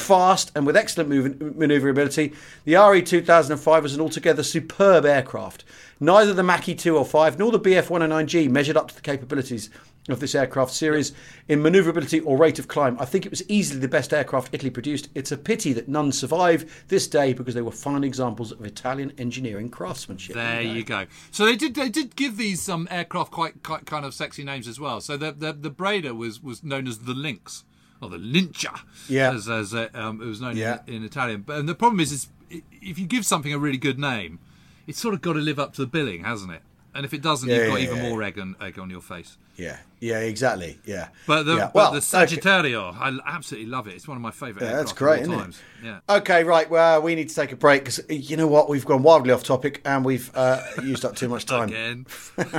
[0.00, 2.34] Fast and with excellent move- manoeuvrability,
[2.66, 5.64] the RE 2005 was an altogether superb aircraft.
[6.00, 9.70] Neither the Macchi 205 nor the Bf 109G measured up to the capabilities
[10.08, 11.12] of this aircraft series
[11.48, 12.96] in manoeuvrability or rate of climb.
[13.00, 15.08] I think it was easily the best aircraft Italy produced.
[15.14, 19.12] It's a pity that none survive this day because they were fine examples of Italian
[19.16, 20.34] engineering craftsmanship.
[20.36, 21.06] There you go.
[21.30, 24.68] So they did they did give these um, aircraft quite, quite kind of sexy names
[24.68, 25.00] as well.
[25.00, 27.64] So the the, the Breda was was known as the Lynx
[28.02, 28.66] or the Lince,
[29.08, 29.32] Yeah.
[29.32, 30.80] as, as uh, um, it was known Yeah.
[30.86, 31.42] in, in Italian.
[31.42, 34.38] But and the problem is, is if you give something a really good name,
[34.86, 36.60] it's sort of got to live up to the billing, hasn't it?
[36.94, 38.08] And if it doesn't, Yeah, you've got yeah, even yeah.
[38.08, 39.36] more egg on egg on your face.
[39.56, 40.78] Yeah, yeah, exactly.
[40.84, 41.08] Yeah.
[41.26, 42.36] But the but well, the okay.
[42.36, 43.94] Sagittario, I absolutely love it.
[43.94, 44.64] It's one of my favourite.
[44.64, 45.60] Yeah, that's great, isn't times.
[45.82, 45.98] Yeah.
[46.08, 46.70] Okay, right.
[46.70, 48.68] Well, we need to take a break because you know what?
[48.68, 51.68] We've gone wildly off topic and we've uh, used up too much time.
[51.68, 52.06] Again.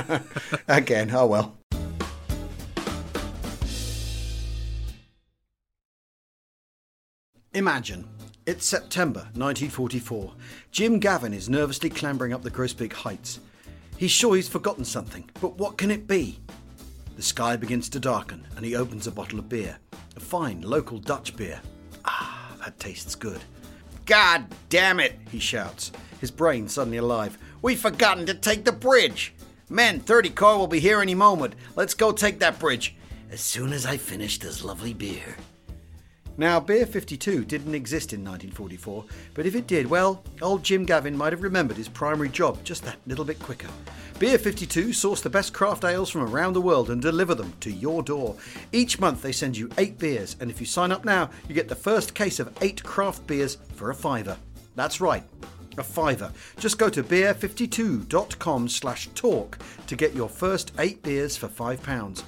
[0.68, 1.10] Again.
[1.14, 1.56] Oh well.
[7.54, 8.06] Imagine
[8.44, 10.32] it's September 1944.
[10.70, 13.40] Jim Gavin is nervously clambering up the Groesbeek Heights.
[13.96, 16.38] He's sure he's forgotten something, but what can it be?
[17.16, 19.78] The sky begins to darken and he opens a bottle of beer.
[20.16, 21.60] A fine local Dutch beer.
[22.04, 23.40] Ah, that tastes good.
[24.04, 27.38] God damn it, he shouts, his brain suddenly alive.
[27.62, 29.34] We've forgotten to take the bridge.
[29.70, 31.54] Men, 30 car will be here any moment.
[31.74, 32.94] Let's go take that bridge.
[33.30, 35.36] As soon as I finish this lovely beer.
[36.38, 41.16] Now, Beer 52 didn't exist in 1944, but if it did, well, old Jim Gavin
[41.16, 43.68] might have remembered his primary job just that little bit quicker.
[44.18, 47.70] Beer 52 source the best craft ales from around the world and deliver them to
[47.70, 48.36] your door.
[48.70, 51.68] Each month they send you eight beers, and if you sign up now, you get
[51.68, 54.36] the first case of eight craft beers for a fiver.
[54.74, 55.24] That's right,
[55.78, 56.30] a fiver.
[56.58, 62.24] Just go to beer52.com slash talk to get your first eight beers for five pounds.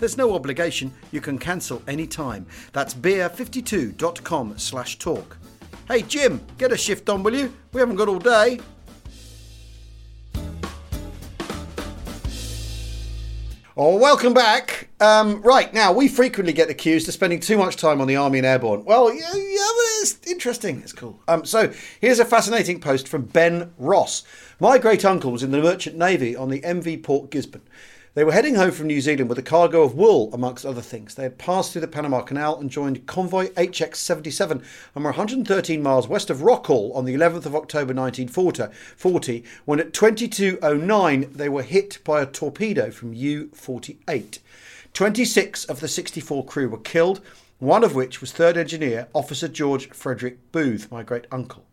[0.00, 2.46] There's no obligation, you can cancel any time.
[2.72, 5.36] That's beer52.com slash talk.
[5.88, 7.52] Hey Jim, get a shift on will you?
[7.74, 8.60] We haven't got all day.
[13.76, 14.88] Oh, welcome back.
[15.00, 18.38] Um, right, now, we frequently get accused of spending too much time on the Army
[18.38, 18.84] and Airborne.
[18.84, 20.80] Well, yeah, yeah but it's interesting.
[20.82, 21.18] It's cool.
[21.28, 24.22] Um, so, here's a fascinating post from Ben Ross.
[24.58, 27.62] My great uncle was in the Merchant Navy on the MV Port Gisborne.
[28.14, 31.14] They were heading home from New Zealand with a cargo of wool, amongst other things.
[31.14, 34.64] They had passed through the Panama Canal and joined convoy HX 77
[34.96, 39.92] and were 113 miles west of Rockall on the 11th of October 1940 when at
[39.92, 44.40] 22.09 they were hit by a torpedo from U 48.
[44.92, 47.20] 26 of the 64 crew were killed,
[47.60, 51.64] one of which was third engineer Officer George Frederick Booth, my great uncle.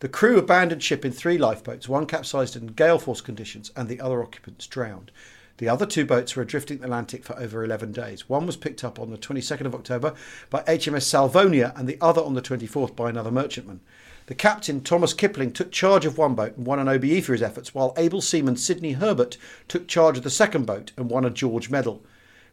[0.00, 4.00] The crew abandoned ship in three lifeboats, one capsized in gale force conditions, and the
[4.00, 5.12] other occupants drowned.
[5.58, 8.28] The other two boats were adrift in the Atlantic for over 11 days.
[8.28, 10.14] One was picked up on the 22nd of October
[10.50, 13.80] by HMS Salvonia and the other on the 24th by another merchantman.
[14.26, 17.42] The captain, Thomas Kipling, took charge of one boat and won an OBE for his
[17.42, 21.30] efforts, while able seaman Sidney Herbert took charge of the second boat and won a
[21.30, 22.04] George Medal.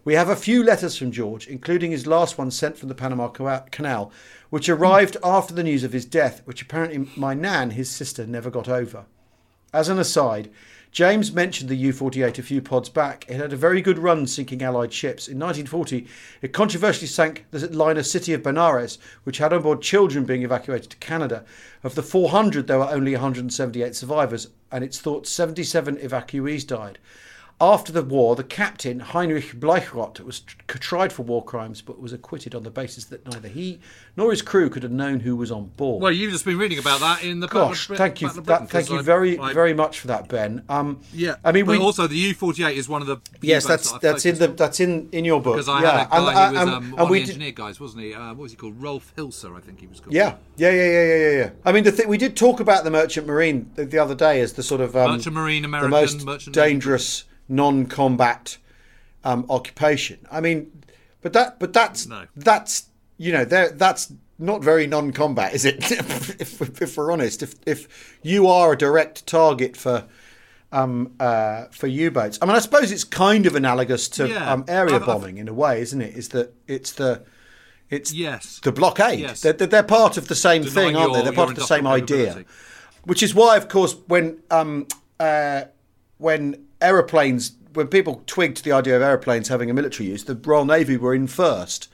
[0.03, 3.27] We have a few letters from George, including his last one sent from the Panama
[3.27, 4.11] Canal,
[4.49, 8.49] which arrived after the news of his death, which apparently my nan, his sister, never
[8.49, 9.05] got over.
[9.73, 10.49] As an aside,
[10.95, 13.25] James mentioned the U 48 a few pods back.
[13.27, 15.27] It had a very good run sinking Allied ships.
[15.27, 16.07] In 1940,
[16.41, 20.91] it controversially sank the liner City of Benares, which had on board children being evacuated
[20.91, 21.43] to Canada.
[21.83, 26.97] Of the 400, there were only 178 survivors, and it's thought 77 evacuees died.
[27.61, 32.53] After the war, the captain, Heinrich Bleichrodt, was tried for war crimes but was acquitted
[32.53, 33.79] on the basis that neither he
[34.17, 36.03] nor his crew could have known who was on board.
[36.03, 38.69] Well, you've just been reading about that in the Gosh, Battle thank you, Battle that,
[38.69, 40.63] thank you I- very, I- very much for that, Ben.
[40.67, 43.17] Um, Yeah, I mean, but we also the U forty eight is one of the
[43.41, 44.55] yes, that's that that's in the on.
[44.57, 45.55] that's in in your book.
[45.55, 47.09] because I yeah, had a guy and, who uh, was and- um, and one of
[47.09, 48.13] we the did- engineer guys, wasn't he?
[48.13, 48.81] Uh, what was he called?
[48.81, 50.13] Rolf Hilser, I think he was called.
[50.13, 51.49] Yeah, yeah, yeah, yeah, yeah, yeah, yeah.
[51.63, 54.41] I mean, the thing we did talk about the merchant marine the, the other day
[54.41, 56.73] as the sort of um, Merchant Marine, American, the most merchant Navy.
[57.47, 58.57] Non-combat
[59.23, 60.19] um, occupation.
[60.31, 60.83] I mean,
[61.21, 62.25] but that, but that's No.
[62.35, 62.85] that's
[63.17, 65.77] you know, there that's not very non-combat, is it?
[65.91, 70.05] if, if we're honest, if if you are a direct target for.
[70.71, 74.51] Um, uh, for U-boats, I mean, I suppose it's kind of analogous to Yeah.
[74.51, 76.17] um, area I've- I've- bombing in a way, isn't it?
[76.17, 77.21] Is that it's the
[77.89, 78.59] it's Yes.
[78.61, 79.19] the blockade.
[79.19, 79.39] Yes.
[79.39, 81.19] They're, they're part of the same Denying thing, aren't they?
[81.19, 82.43] your- They're part of the same idea.
[83.05, 85.65] Which is why, of course, when um, uh,
[86.17, 90.65] when aeroplanes, when people twigged the idea of aeroplanes having a military use, the Royal
[90.65, 91.89] Navy were in first.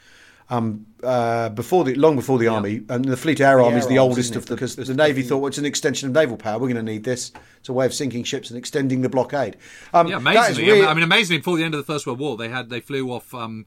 [0.51, 3.97] Um, uh, before the long before the army, and the Fleet Air Arm is the
[3.97, 6.13] Arms, oldest of the because The- the, the- Navy thought well, it's an extension of
[6.13, 6.59] naval power.
[6.59, 7.31] We're going to need this.
[7.61, 9.55] It's a way of sinking ships and extending the blockade.
[9.93, 10.69] Um, Yeah, amazingly.
[10.71, 12.81] really- I mean, amazingly, before the end of the First World War, they had they
[12.81, 13.65] flew off um,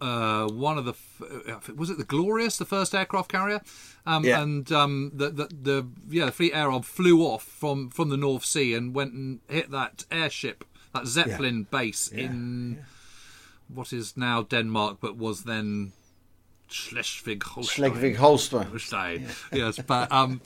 [0.00, 0.94] uh, one of the
[1.52, 3.60] uh, was it the Glorious, the first aircraft carrier,
[4.06, 4.40] um, Yeah.
[4.40, 8.16] and um, the, the the yeah the Fleet Air Arm flew off from from the
[8.16, 12.84] North Sea and went and hit that airship, that Zeppelin base in
[13.66, 15.92] what is now Denmark, but was then
[16.68, 17.76] Schleswig-Holstein.
[17.92, 18.66] Schleswig-Holstein.
[18.68, 19.26] Holstein.
[19.52, 20.40] Yes, but um,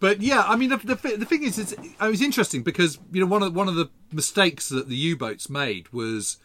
[0.00, 3.20] but yeah, I mean the, the the thing is, it's it was interesting because you
[3.20, 6.38] know one of one of the mistakes that the U-boats made was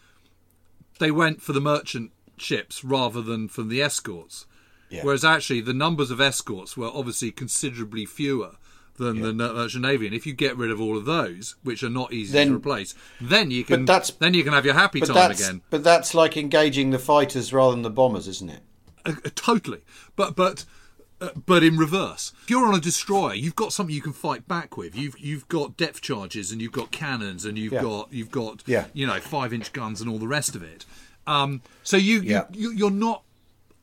[0.98, 4.46] they went for the merchant ships rather than for the escorts.
[4.90, 5.04] Yeah.
[5.04, 8.52] Whereas actually the numbers of escorts were obviously considerably fewer
[8.96, 11.88] than the merchant navy, and if you get rid of all of those, which are
[11.90, 15.00] not easy Then- to replace, then you can that's- then you can have your happy
[15.00, 15.60] time again.
[15.70, 18.62] but that's like engaging the fighters rather than the bombers, isn't it?
[19.08, 19.80] Uh, uh, totally.
[20.16, 20.64] But but
[21.20, 22.32] uh, but in reverse.
[22.44, 24.94] If you're on a destroyer you've got something you can fight back with.
[24.94, 27.82] You've you've got depth charges and you've got cannons and you've Yeah.
[27.82, 28.86] got you've got Yeah.
[28.92, 30.84] you know five inch guns and all the rest of it.
[31.26, 32.44] Um so you, Yeah.
[32.52, 33.24] you, you you're not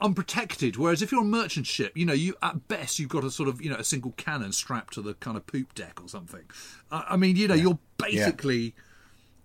[0.01, 0.77] unprotected.
[0.77, 3.49] Whereas if you're a merchant ship you know you at best you've got a sort
[3.49, 6.43] of you know a single cannon strapped to the kind of poop deck or something.
[6.91, 8.75] I, I mean you know you're basically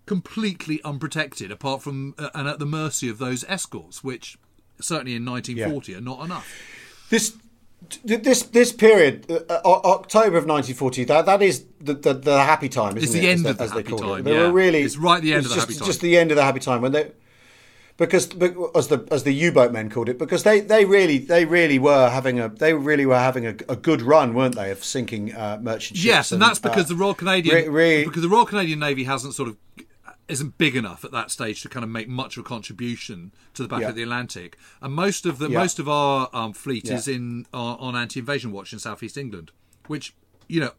[0.06, 4.38] completely unprotected apart from uh, and at the mercy of those escorts which
[4.82, 6.46] certainly in 1940 are not enough
[7.10, 7.34] This
[8.04, 12.96] this this period, uh, October of 1940, that that is the the, the happy time,
[12.96, 14.16] isn't It's the as end they- of the as they happy call it.
[14.16, 14.46] time, They yeah.
[14.46, 15.86] were really It's right at the end of the just, happy time.
[15.86, 17.10] Just the end of the happy time when they.
[17.96, 18.26] because
[18.74, 22.08] as the as the U-boat men called it, because they, they really they really were
[22.10, 25.58] having a they really were having a, a good run, weren't they, of sinking uh,
[25.60, 26.04] merchant ships?
[26.04, 28.78] Yes, and, and that's because uh, the Royal Canadian re, re, because the Royal Canadian
[28.78, 29.56] Navy hasn't sort of
[30.30, 33.62] isn't big enough at that stage to kind of make much of a contribution to
[33.62, 33.88] the back Yeah.
[33.88, 35.58] of the Atlantic, and most of the Yeah.
[35.58, 36.94] most of our um, fleet Yeah.
[36.96, 39.52] is in uh, on anti-invasion watch in southeast England,
[39.86, 40.14] which
[40.48, 40.72] you know.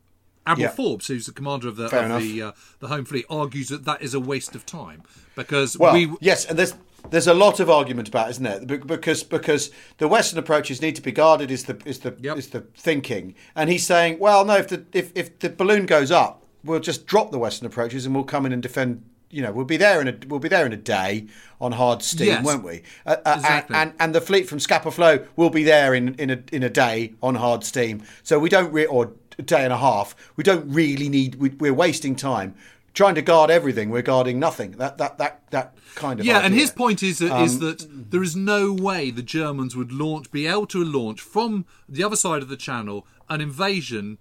[0.47, 0.71] Admiral.
[0.73, 3.85] Forbes, who's the commander of the Fair of the uh, the Home Fleet, argues that
[3.85, 5.03] that is a waste of time
[5.35, 6.73] because Well, we yes, and there's
[7.11, 8.59] there's a lot of argument about, it, isn't there?
[8.65, 12.37] Be- Because because the Western approaches need to be guarded is the is the Yep.
[12.39, 16.09] is the thinking, and he's saying, well, no, if the if, if the balloon goes
[16.09, 19.03] up, we'll just drop the Western approaches and we'll come in and defend.
[19.31, 21.27] You know, we'll be there in a we'll be there in a day
[21.59, 22.45] on hard steam, Yes.
[22.45, 22.83] won't we?
[23.05, 23.75] Uh, uh, Exactly.
[23.75, 26.69] And, and the fleet from Scapa Flow will be there in in a in a
[26.69, 28.03] day on hard steam.
[28.23, 30.15] So we don't re- or a day and a half.
[30.35, 31.35] We don't really need.
[31.35, 32.55] We, we're wasting time
[32.93, 33.89] trying to guard everything.
[33.89, 34.71] We're guarding nothing.
[34.71, 38.11] That that that that kind of Yeah, and his point is that, is Um, that
[38.11, 42.17] there is no way the Germans would launch, be able to launch from the other
[42.17, 44.17] side of the channel an invasion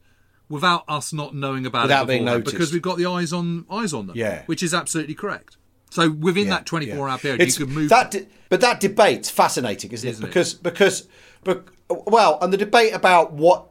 [0.51, 2.53] without us not knowing about Without it being noticed.
[2.53, 4.17] because we've got the eyes on eyes on them.
[4.17, 4.43] Yeah.
[4.47, 5.57] which is absolutely correct.
[5.91, 7.13] So within Yeah, that twenty four yeah.
[7.15, 7.89] hour period, It's- you could move.
[7.89, 8.11] that.
[8.11, 10.27] De- but that debate's fascinating, isn't, Isn't it?
[10.27, 10.31] it?
[10.31, 11.09] Because because
[11.43, 13.69] but well, and the debate about what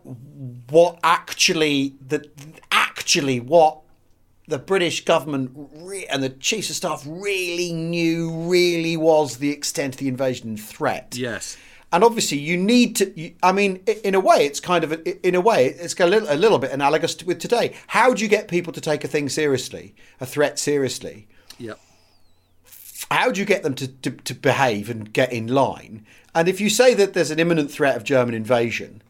[0.71, 2.27] what actually the
[2.71, 3.81] actually what
[4.47, 9.93] the British government re- and the chiefs of staff really knew really was the extent
[9.95, 11.15] of the invasion threat.
[11.15, 11.55] yes,
[11.91, 13.19] And obviously, you need to.
[13.19, 16.05] You, I mean, in a way, it's kind of a, in a way, it's a
[16.05, 17.75] little, a little bit analogous to, with today.
[17.87, 21.27] How do you get people to take a thing seriously, a threat seriously?
[21.57, 21.79] yep,
[23.11, 26.05] how do you get them to, to, to behave and get in line?
[26.35, 29.01] And if you say that there's an imminent threat of German invasion,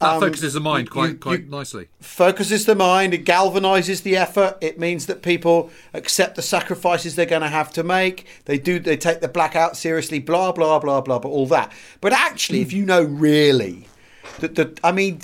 [0.00, 1.88] that um, focuses the mind quite you- quite you- nicely.
[2.00, 4.58] focuses the mind, it galvanizes the effort.
[4.60, 8.26] It means that people accept the sacrifices they're going to have to make.
[8.44, 8.78] They do.
[8.78, 10.18] They take the blackout seriously.
[10.18, 11.18] Blah blah blah blah.
[11.20, 11.72] But all that.
[12.00, 13.88] But actually, if you know really
[14.40, 15.20] that the, I mean,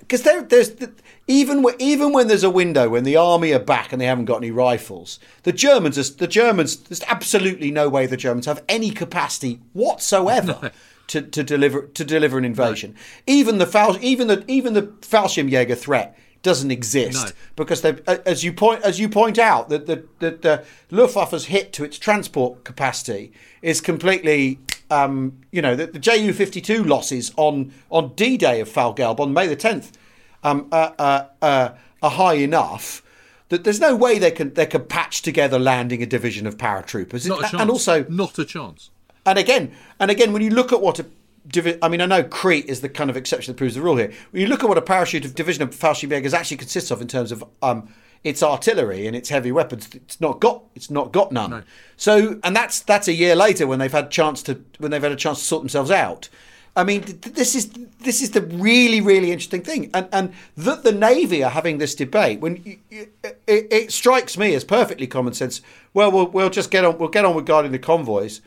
[0.00, 0.92] because there, there's the,
[1.28, 4.26] even when, even when there's a window when the army are back and they haven't
[4.26, 6.76] got any rifles, the Germans are, the Germans.
[6.76, 10.70] There's absolutely no way the Germans have any capacity whatsoever.
[11.08, 12.94] To, to deliver to deliver an invasion,
[13.26, 17.32] even the Fal- even the even the Fallschirmjäger threat doesn't exist No.
[17.54, 21.72] because they, as you point as you point out, that the, the, the Luftwaffe's hit
[21.74, 24.58] to its transport capacity is completely,
[24.90, 28.94] um, you know, the, the Ju fifty two losses on on D Day of Fall
[28.94, 29.98] Gelb on May the tenth
[30.42, 31.68] um, uh, uh, uh,
[32.02, 33.02] are high enough.
[33.50, 37.28] That there's no way they can they can patch together landing a division of paratroopers,
[37.28, 37.60] Not a chance.
[37.60, 38.88] and also not a chance.
[39.26, 41.06] And again, and again, when you look at what a
[41.46, 43.96] divi- I mean, I know Crete is the kind of exception that proves the rule
[43.96, 44.12] here.
[44.30, 47.08] When you look at what a parachute of division of Fallschirmjägers actually consists of in
[47.08, 47.92] terms of um,
[48.24, 51.64] its artillery and its heavy weapons, it's not got it's not got none.
[51.96, 55.12] So, and that's that's a year later when they've had chance to when they've had
[55.12, 56.28] a chance to sort themselves out.
[56.74, 60.32] I mean, th- th- this is this is the really really interesting thing, and and
[60.56, 63.08] that the navy are having this debate when you, you,
[63.46, 65.60] it, it strikes me as perfectly common sense.
[65.92, 68.40] Well, we'll we'll just get on we'll get on with guarding the convoys.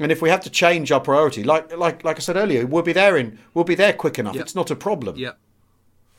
[0.00, 2.82] And if we have to change our priority, like like like I said earlier, we'll
[2.82, 4.34] be there in we'll be there quick enough.
[4.34, 4.42] Yep.
[4.42, 5.16] It's not a problem.
[5.16, 5.32] Yeah.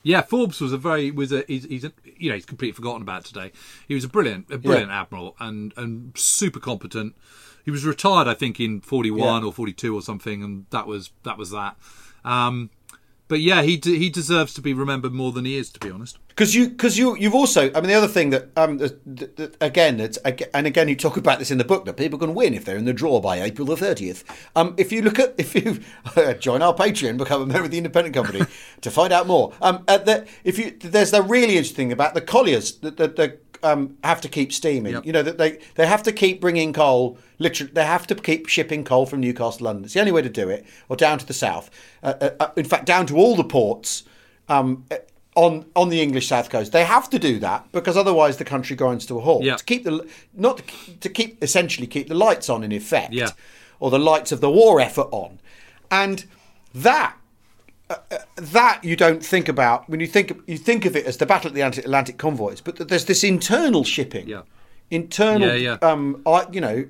[0.03, 3.01] Yeah, Forbes was a very was a he's, he's a, you know he's completely forgotten
[3.01, 3.51] about today.
[3.87, 7.15] He was a brilliant a brilliant admiral and and super competent.
[7.65, 9.47] He was retired, I think, in forty one Yeah.
[9.49, 11.75] or forty two or something, and that was that was that.
[12.23, 12.69] Um,
[13.31, 15.89] but yeah, he de- he deserves to be remembered more than he is, to be
[15.89, 16.17] honest.
[16.27, 18.77] because you because you you've also I mean the other thing that um
[19.61, 22.53] again it's and again you talk about this in the book that people can win
[22.53, 24.25] if they're in the draw by April the thirtieth.
[24.53, 25.79] Um, if you look at if you
[26.39, 28.41] join our Patreon, become a member of the Independent Company
[28.81, 29.53] to find out more.
[29.61, 33.50] Um, that if you there's the really interesting thing about the colliers that that, that
[33.63, 34.93] um have to keep steaming.
[34.93, 35.05] Yep.
[35.05, 37.17] You know that they they have to keep bringing coal.
[37.39, 39.85] Literally, they have to keep shipping coal from Newcastle to London.
[39.85, 41.69] It's the only way to do it, or down to the south.
[42.03, 44.03] Uh, uh, uh, in fact, down to all the ports
[44.49, 44.95] um, uh,
[45.35, 46.71] on on the English south coast.
[46.71, 49.43] They have to do that because otherwise the country grinds to a halt.
[49.43, 49.55] Yeah.
[49.55, 50.63] To keep the not to,
[50.99, 53.29] to keep essentially keep the lights on in effect, Yeah.
[53.79, 55.39] or the lights of the war effort on,
[55.89, 56.25] and
[56.73, 57.15] that.
[58.35, 61.49] That you don't think about when you think you think of it as the battle
[61.49, 64.41] at the Atlantic, Atlantic convoys, but there's this internal shipping, Yeah.
[64.89, 65.89] internal, Yeah, yeah.
[65.89, 66.85] um, you know,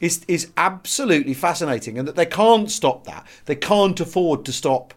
[0.00, 3.26] is is absolutely fascinating, and that they can't stop that.
[3.46, 4.94] They can't afford to stop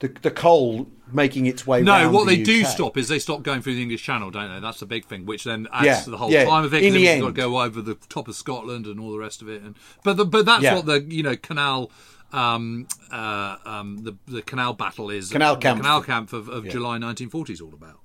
[0.00, 1.82] the the coal making its way.
[1.82, 4.52] No, what the they do stop is they stop going through the English Channel, don't
[4.52, 4.60] they?
[4.60, 6.44] That's the big thing, which then adds Yeah, to the whole yeah.
[6.44, 6.82] time of it.
[6.82, 9.42] In the you've got to go over the top of Scotland and all the rest
[9.42, 9.62] of it.
[9.62, 10.74] And but the, but that's Yeah.
[10.76, 11.90] what the you know canal.
[12.32, 15.82] Um, uh, um, the the canal battle is Canal the Camp.
[15.82, 17.98] Kanalkampf of, of July 1940 is all about,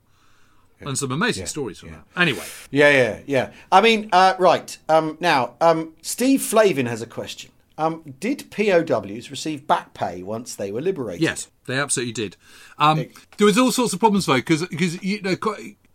[0.79, 2.05] and some amazing stories from that.
[2.17, 3.51] Anyway, Yeah, yeah, yeah.
[3.71, 9.29] I mean, uh, right um, now, um, Steve Flavin has a question, Um, did POWs
[9.29, 11.21] receive back pay once they were liberated?
[11.21, 12.37] Yes, they absolutely did.
[12.77, 13.07] Um,
[13.37, 15.35] there was all sorts of problems though, because because you know.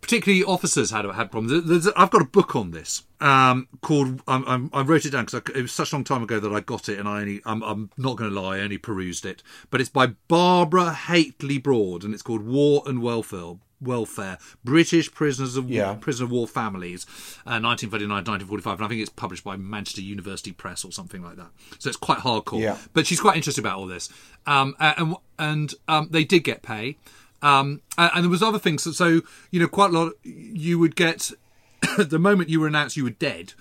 [0.03, 1.67] Particularly officers had had problems.
[1.69, 4.23] There's, I've got a book on this um, called.
[4.27, 6.61] I'm, I wrote it down because it was such a long time ago that I
[6.61, 7.43] got it, and I only.
[7.45, 9.43] I'm, I'm not going to lie, I only perused it.
[9.69, 13.57] But it's by Barbara Hately Broad, and it's called War and Welfare.
[13.81, 15.95] Welfare, British prisoners of Yeah.
[15.95, 17.07] prisoner of war families,
[17.47, 21.37] uh, 1939 1945, and I think it's published by Manchester University Press or something like
[21.37, 21.51] that.
[21.79, 22.61] So it's quite hardcore.
[22.61, 22.77] Yeah.
[22.93, 24.09] But she's quite interested about all this,
[24.47, 26.97] um, and and um, they did get pay,
[27.43, 28.83] um, and, and there was other things.
[28.83, 30.13] So, so you know, quite a lot.
[30.23, 31.31] You would get
[31.99, 33.55] the moment you were announced you were dead.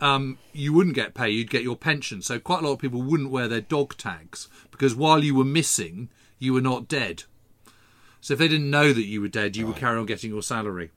[0.00, 2.20] Um, you wouldn't get pay; you'd get your pension.
[2.22, 5.44] So quite a lot of people wouldn't wear their dog tags because while you were
[5.44, 6.08] missing,
[6.38, 7.24] you were not dead.
[8.24, 10.42] So if they didn't know that you were dead, you would carry on getting your
[10.42, 10.90] salary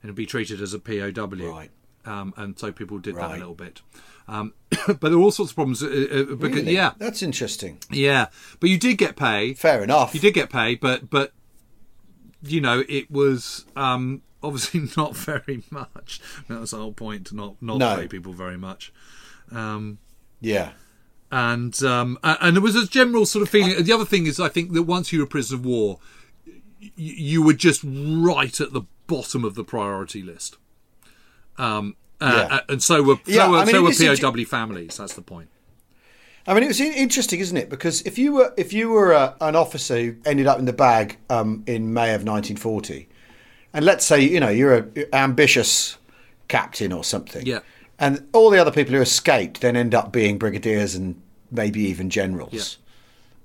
[0.00, 1.50] and be treated as a POW.
[1.50, 1.72] Right.
[2.04, 3.82] Um, and so people did that a little bit.
[4.28, 4.52] Um,
[4.86, 5.82] but there were all sorts of problems.
[5.82, 6.74] Uh, uh, because, Really?
[6.76, 7.78] Yeah, That's interesting.
[7.90, 8.26] yeah.
[8.60, 9.54] But you did get pay.
[9.54, 10.14] Fair enough.
[10.14, 11.32] You did get pay, but but
[12.44, 16.20] you know it was um, obviously not very much.
[16.46, 17.96] That was the whole point to not not No.
[17.96, 18.92] pay people very much.
[19.50, 19.98] Um,
[20.40, 20.70] Yeah.
[21.32, 23.82] and um, and there was a general sort of feeling.
[23.82, 25.98] The other thing is, I think that once you were a prisoner of war,
[26.96, 30.56] you were just right at the bottom of the priority list.
[31.56, 32.56] Um, uh, Yeah.
[32.56, 34.96] uh, and so were so Yeah, were, I mean, so were POW families.
[34.96, 35.48] That's the point.
[36.46, 37.68] I mean, it was interesting, isn't it?
[37.68, 40.72] Because if you were if you were a, an officer who ended up in the
[40.72, 43.08] bag um, in May of 1940,
[43.74, 45.98] and let's say you know you're an ambitious
[46.48, 47.60] captain or something, Yeah.
[47.98, 51.20] and all the other people who escaped then end up being brigadiers and
[51.50, 52.78] maybe even generals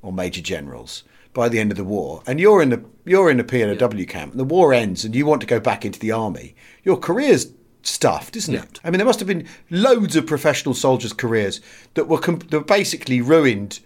[0.02, 1.04] or major generals
[1.34, 4.32] by the end of the war, and you're in the you're in the POW camp,
[4.32, 6.56] and the war ends, and you want to go back into the army.
[6.84, 7.48] Your career's
[7.82, 8.62] stuffed, isn't Yeah.
[8.64, 8.80] it?
[8.84, 11.60] I mean, there must have been loads of professional soldiers' careers
[11.96, 13.80] that were com- that were basically ruined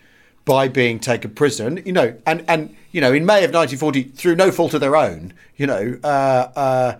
[0.45, 1.68] by being taken prisoner.
[1.68, 4.82] And you know, and and you know, in May of 1940, through no fault of
[4.82, 5.98] their own, you know.
[6.04, 6.08] Uh,
[6.56, 6.95] uh,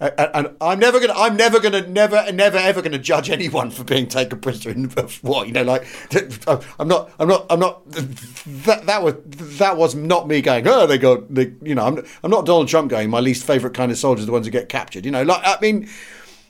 [0.00, 4.06] and I'm never gonna, I'm never gonna, never, never, ever gonna judge anyone for being
[4.06, 4.92] taken prisoner in
[5.22, 5.44] war.
[5.44, 5.86] You know, like
[6.78, 7.84] I'm not, I'm not, I'm not.
[7.90, 9.14] That that was
[9.58, 10.66] that was not me going.
[10.68, 13.10] Oh, they go, they, you know, I'm, I'm not Donald Trump going.
[13.10, 15.04] My least favorite kind of soldiers are the ones who get captured.
[15.04, 15.88] You know, like I mean,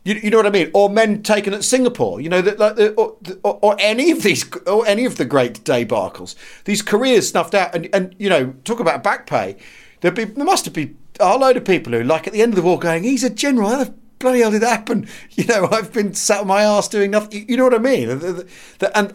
[0.05, 0.71] you, you know what I mean?
[0.75, 4.45] Or men taken at Singapore, you know, that like or, or, or any of these,
[4.67, 6.35] or any of the great debacles.
[6.65, 9.57] These careers snuffed out, and, and you know, talk about back pay.
[10.01, 12.43] There'd be, there must have been a whole load of people who, like, at the
[12.43, 13.69] end of the war, going, "He's a general.
[13.69, 16.89] How the bloody hell did that happen?" You know, I've been sat on my ass
[16.89, 17.47] doing nothing.
[17.49, 18.09] You, know what I mean?
[18.11, 18.47] And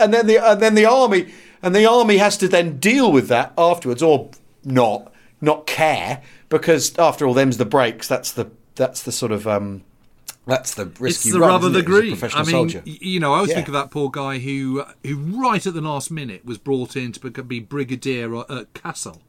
[0.01, 1.31] and then the and then the army
[1.61, 4.29] and the army has to then deal with that afterwards, or
[4.63, 8.07] not, not care, because after all, them's the breaks.
[8.07, 9.83] That's the that's the sort of um,
[10.45, 12.11] that's the risk it's the run, rub the it, as a green.
[12.17, 12.81] professional I mean, soldier.
[12.85, 13.55] you know, I always Yeah.
[13.55, 17.11] think of that poor guy who, who right at the last minute was brought in
[17.13, 19.21] to be brigadier at Cassel.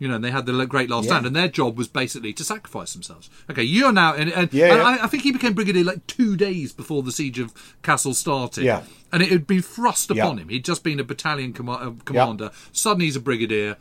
[0.00, 1.10] You know, and they had the great last Yeah.
[1.12, 3.28] stand, and their job was basically to sacrifice themselves.
[3.50, 4.84] Okay, you're now, and, and, Yeah, and yeah.
[4.84, 8.62] I, I think he became brigadier like two days before the siege of Cassel started.
[8.64, 8.82] Yeah.
[9.12, 10.50] and it had been thrust upon him.
[10.50, 12.50] He'd just been a battalion com- uh, commander.
[12.72, 13.76] Suddenly, he's a brigadier,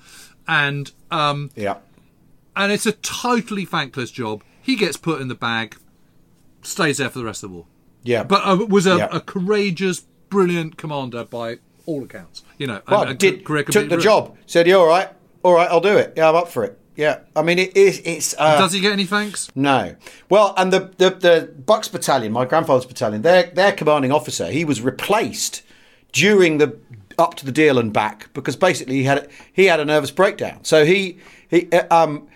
[0.48, 1.78] and um, yeah,
[2.56, 4.44] and it's a totally thankless job.
[4.62, 5.76] He gets put in the bag,
[6.62, 7.66] stays there for the rest of the war
[8.04, 8.24] yeah.
[8.24, 12.44] but uh, was a, a courageous, brilliant commander by all accounts.
[12.58, 14.36] You know, well, and- and did took the job.
[14.46, 15.10] Said, "Yeah, all right,
[15.44, 16.14] all right, I'll do it.
[16.16, 16.80] Yeah, I'm up for it.
[16.96, 18.02] Yeah, I mean, it is.
[18.04, 19.50] It's uh, Does he get any thanks?
[19.54, 19.96] No.
[20.30, 24.66] Well, and the, the the Bucks Battalion, my grandfather's battalion, their their commanding officer, he
[24.66, 25.62] was replaced
[26.12, 26.76] during the
[27.20, 30.64] up to the Dyle and back because basically he had he had a nervous breakdown.
[30.64, 31.20] So he
[31.50, 32.28] he uh, um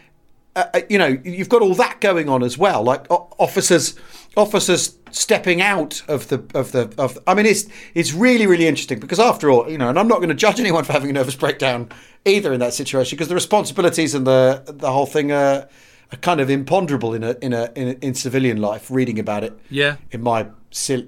[0.56, 3.96] uh, uh, you know you've got all that going on as well, like officers
[4.38, 7.18] officers stepping out of the of the of.
[7.26, 10.18] I mean, it's it's really really interesting because after all, you know, and I'm not
[10.18, 11.90] going to judge anyone for having a nervous breakdown
[12.26, 15.68] either in that situation because the responsibilities and the the whole thing are,
[16.12, 18.90] are kind of imponderable in a in a in, in civilian life.
[18.92, 19.98] Reading about it, Yeah.
[20.12, 20.48] in my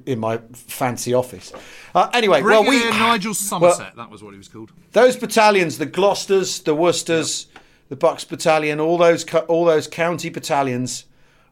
[0.05, 1.53] in my fancy office.
[1.95, 4.71] Uh, anyway, well, we Nigel Somerset, that was what he was called.
[4.91, 7.47] those battalions, the Gloucesters, the Worcesters,
[7.89, 11.05] the Bucks Battalion, all those all those county battalions,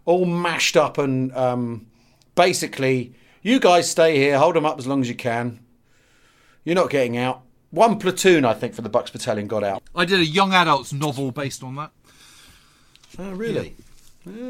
[0.05, 1.86] all mashed up and um,
[2.36, 5.59] basically, you guys stay here, hold them up as long as you can.
[6.64, 7.43] You're not getting out.
[7.72, 9.82] One platoon, I think, for the Bucks Battalion got out.
[9.95, 11.91] I did a young adults novel based on that.
[13.17, 13.76] Oh, really?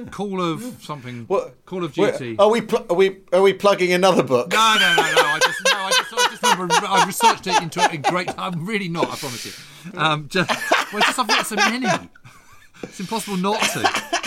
[0.10, 1.26] Call of something.
[1.28, 1.66] What?
[1.66, 2.36] Call of Duty.
[2.38, 4.52] Are we pl- are we are we plugging another book?
[4.52, 5.22] No, no, no, no.
[5.22, 8.30] I just, no, I just, I just remember I researched it into a great.
[8.38, 9.06] I'm really not.
[9.06, 9.98] I promise you.
[9.98, 10.50] Um, just,
[10.92, 11.88] well, just I've got so many.
[12.84, 14.21] It's impossible not to.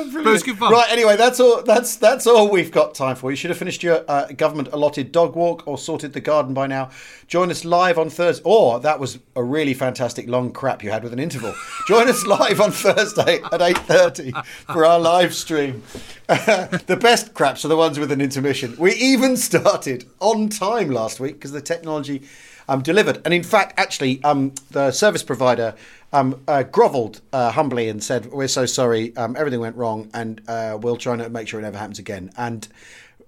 [0.00, 0.72] Oh, But it good fun.
[0.72, 0.90] Right.
[0.90, 1.62] Anyway, that's all.
[1.62, 3.30] That's that's all we've got time for.
[3.30, 6.66] You should have finished your uh, government allotted dog walk or sorted the garden by
[6.66, 6.90] now.
[7.26, 8.42] Join us live on Thursday.
[8.44, 11.54] Or that was a really fantastic long crap you had with an interval.
[11.86, 14.32] Join us live on Thursday at eight thirty
[14.66, 15.82] for our live stream.
[16.28, 18.74] the best craps are the ones with an intermission.
[18.78, 22.22] We even started on time last week because the technology
[22.70, 23.20] um, delivered.
[23.24, 25.74] And in fact, actually, um, the service provider
[26.12, 29.14] um, uh, grovelled uh, humbly and said, "We're so sorry.
[29.16, 32.30] Um, everything went wrong, and uh, we'll try and make sure it never happens again."
[32.38, 32.66] And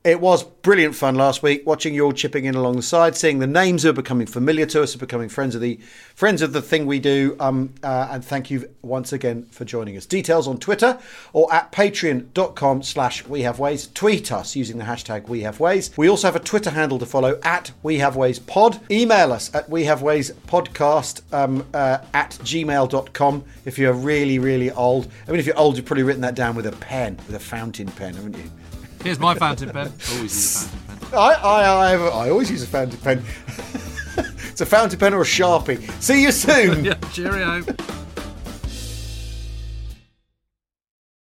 [0.04, 3.84] it was brilliant fun last week watching you all chipping in alongside, seeing the names
[3.84, 5.78] who are becoming familiar to us, are becoming friends of the
[6.16, 7.36] friends of the thing we do.
[7.38, 10.04] Um, uh, and thank you once again for joining us.
[10.04, 10.98] Details on Twitter
[11.32, 13.86] or at patreon.com slash we have ways.
[13.94, 15.96] Tweet us using the hashtag we have ways.
[15.96, 18.80] We also have a Twitter handle to follow at we have ways pod.
[18.90, 24.72] Email us at we have ways podcast um, uh, at gmail.com if you're really, really
[24.72, 25.08] old.
[25.28, 27.40] I mean, if you're old, you've probably written that down with a pen, with a
[27.40, 28.50] fountain pen, haven't you?
[29.02, 29.92] Here's my fountain pen.
[30.12, 31.18] Always use a fountain pen.
[31.18, 33.22] I, I, I, I always use a fountain pen.
[34.48, 35.90] it's a fountain pen or a sharpie.
[36.02, 36.84] See you soon.
[36.84, 37.62] Yeah, cheerio.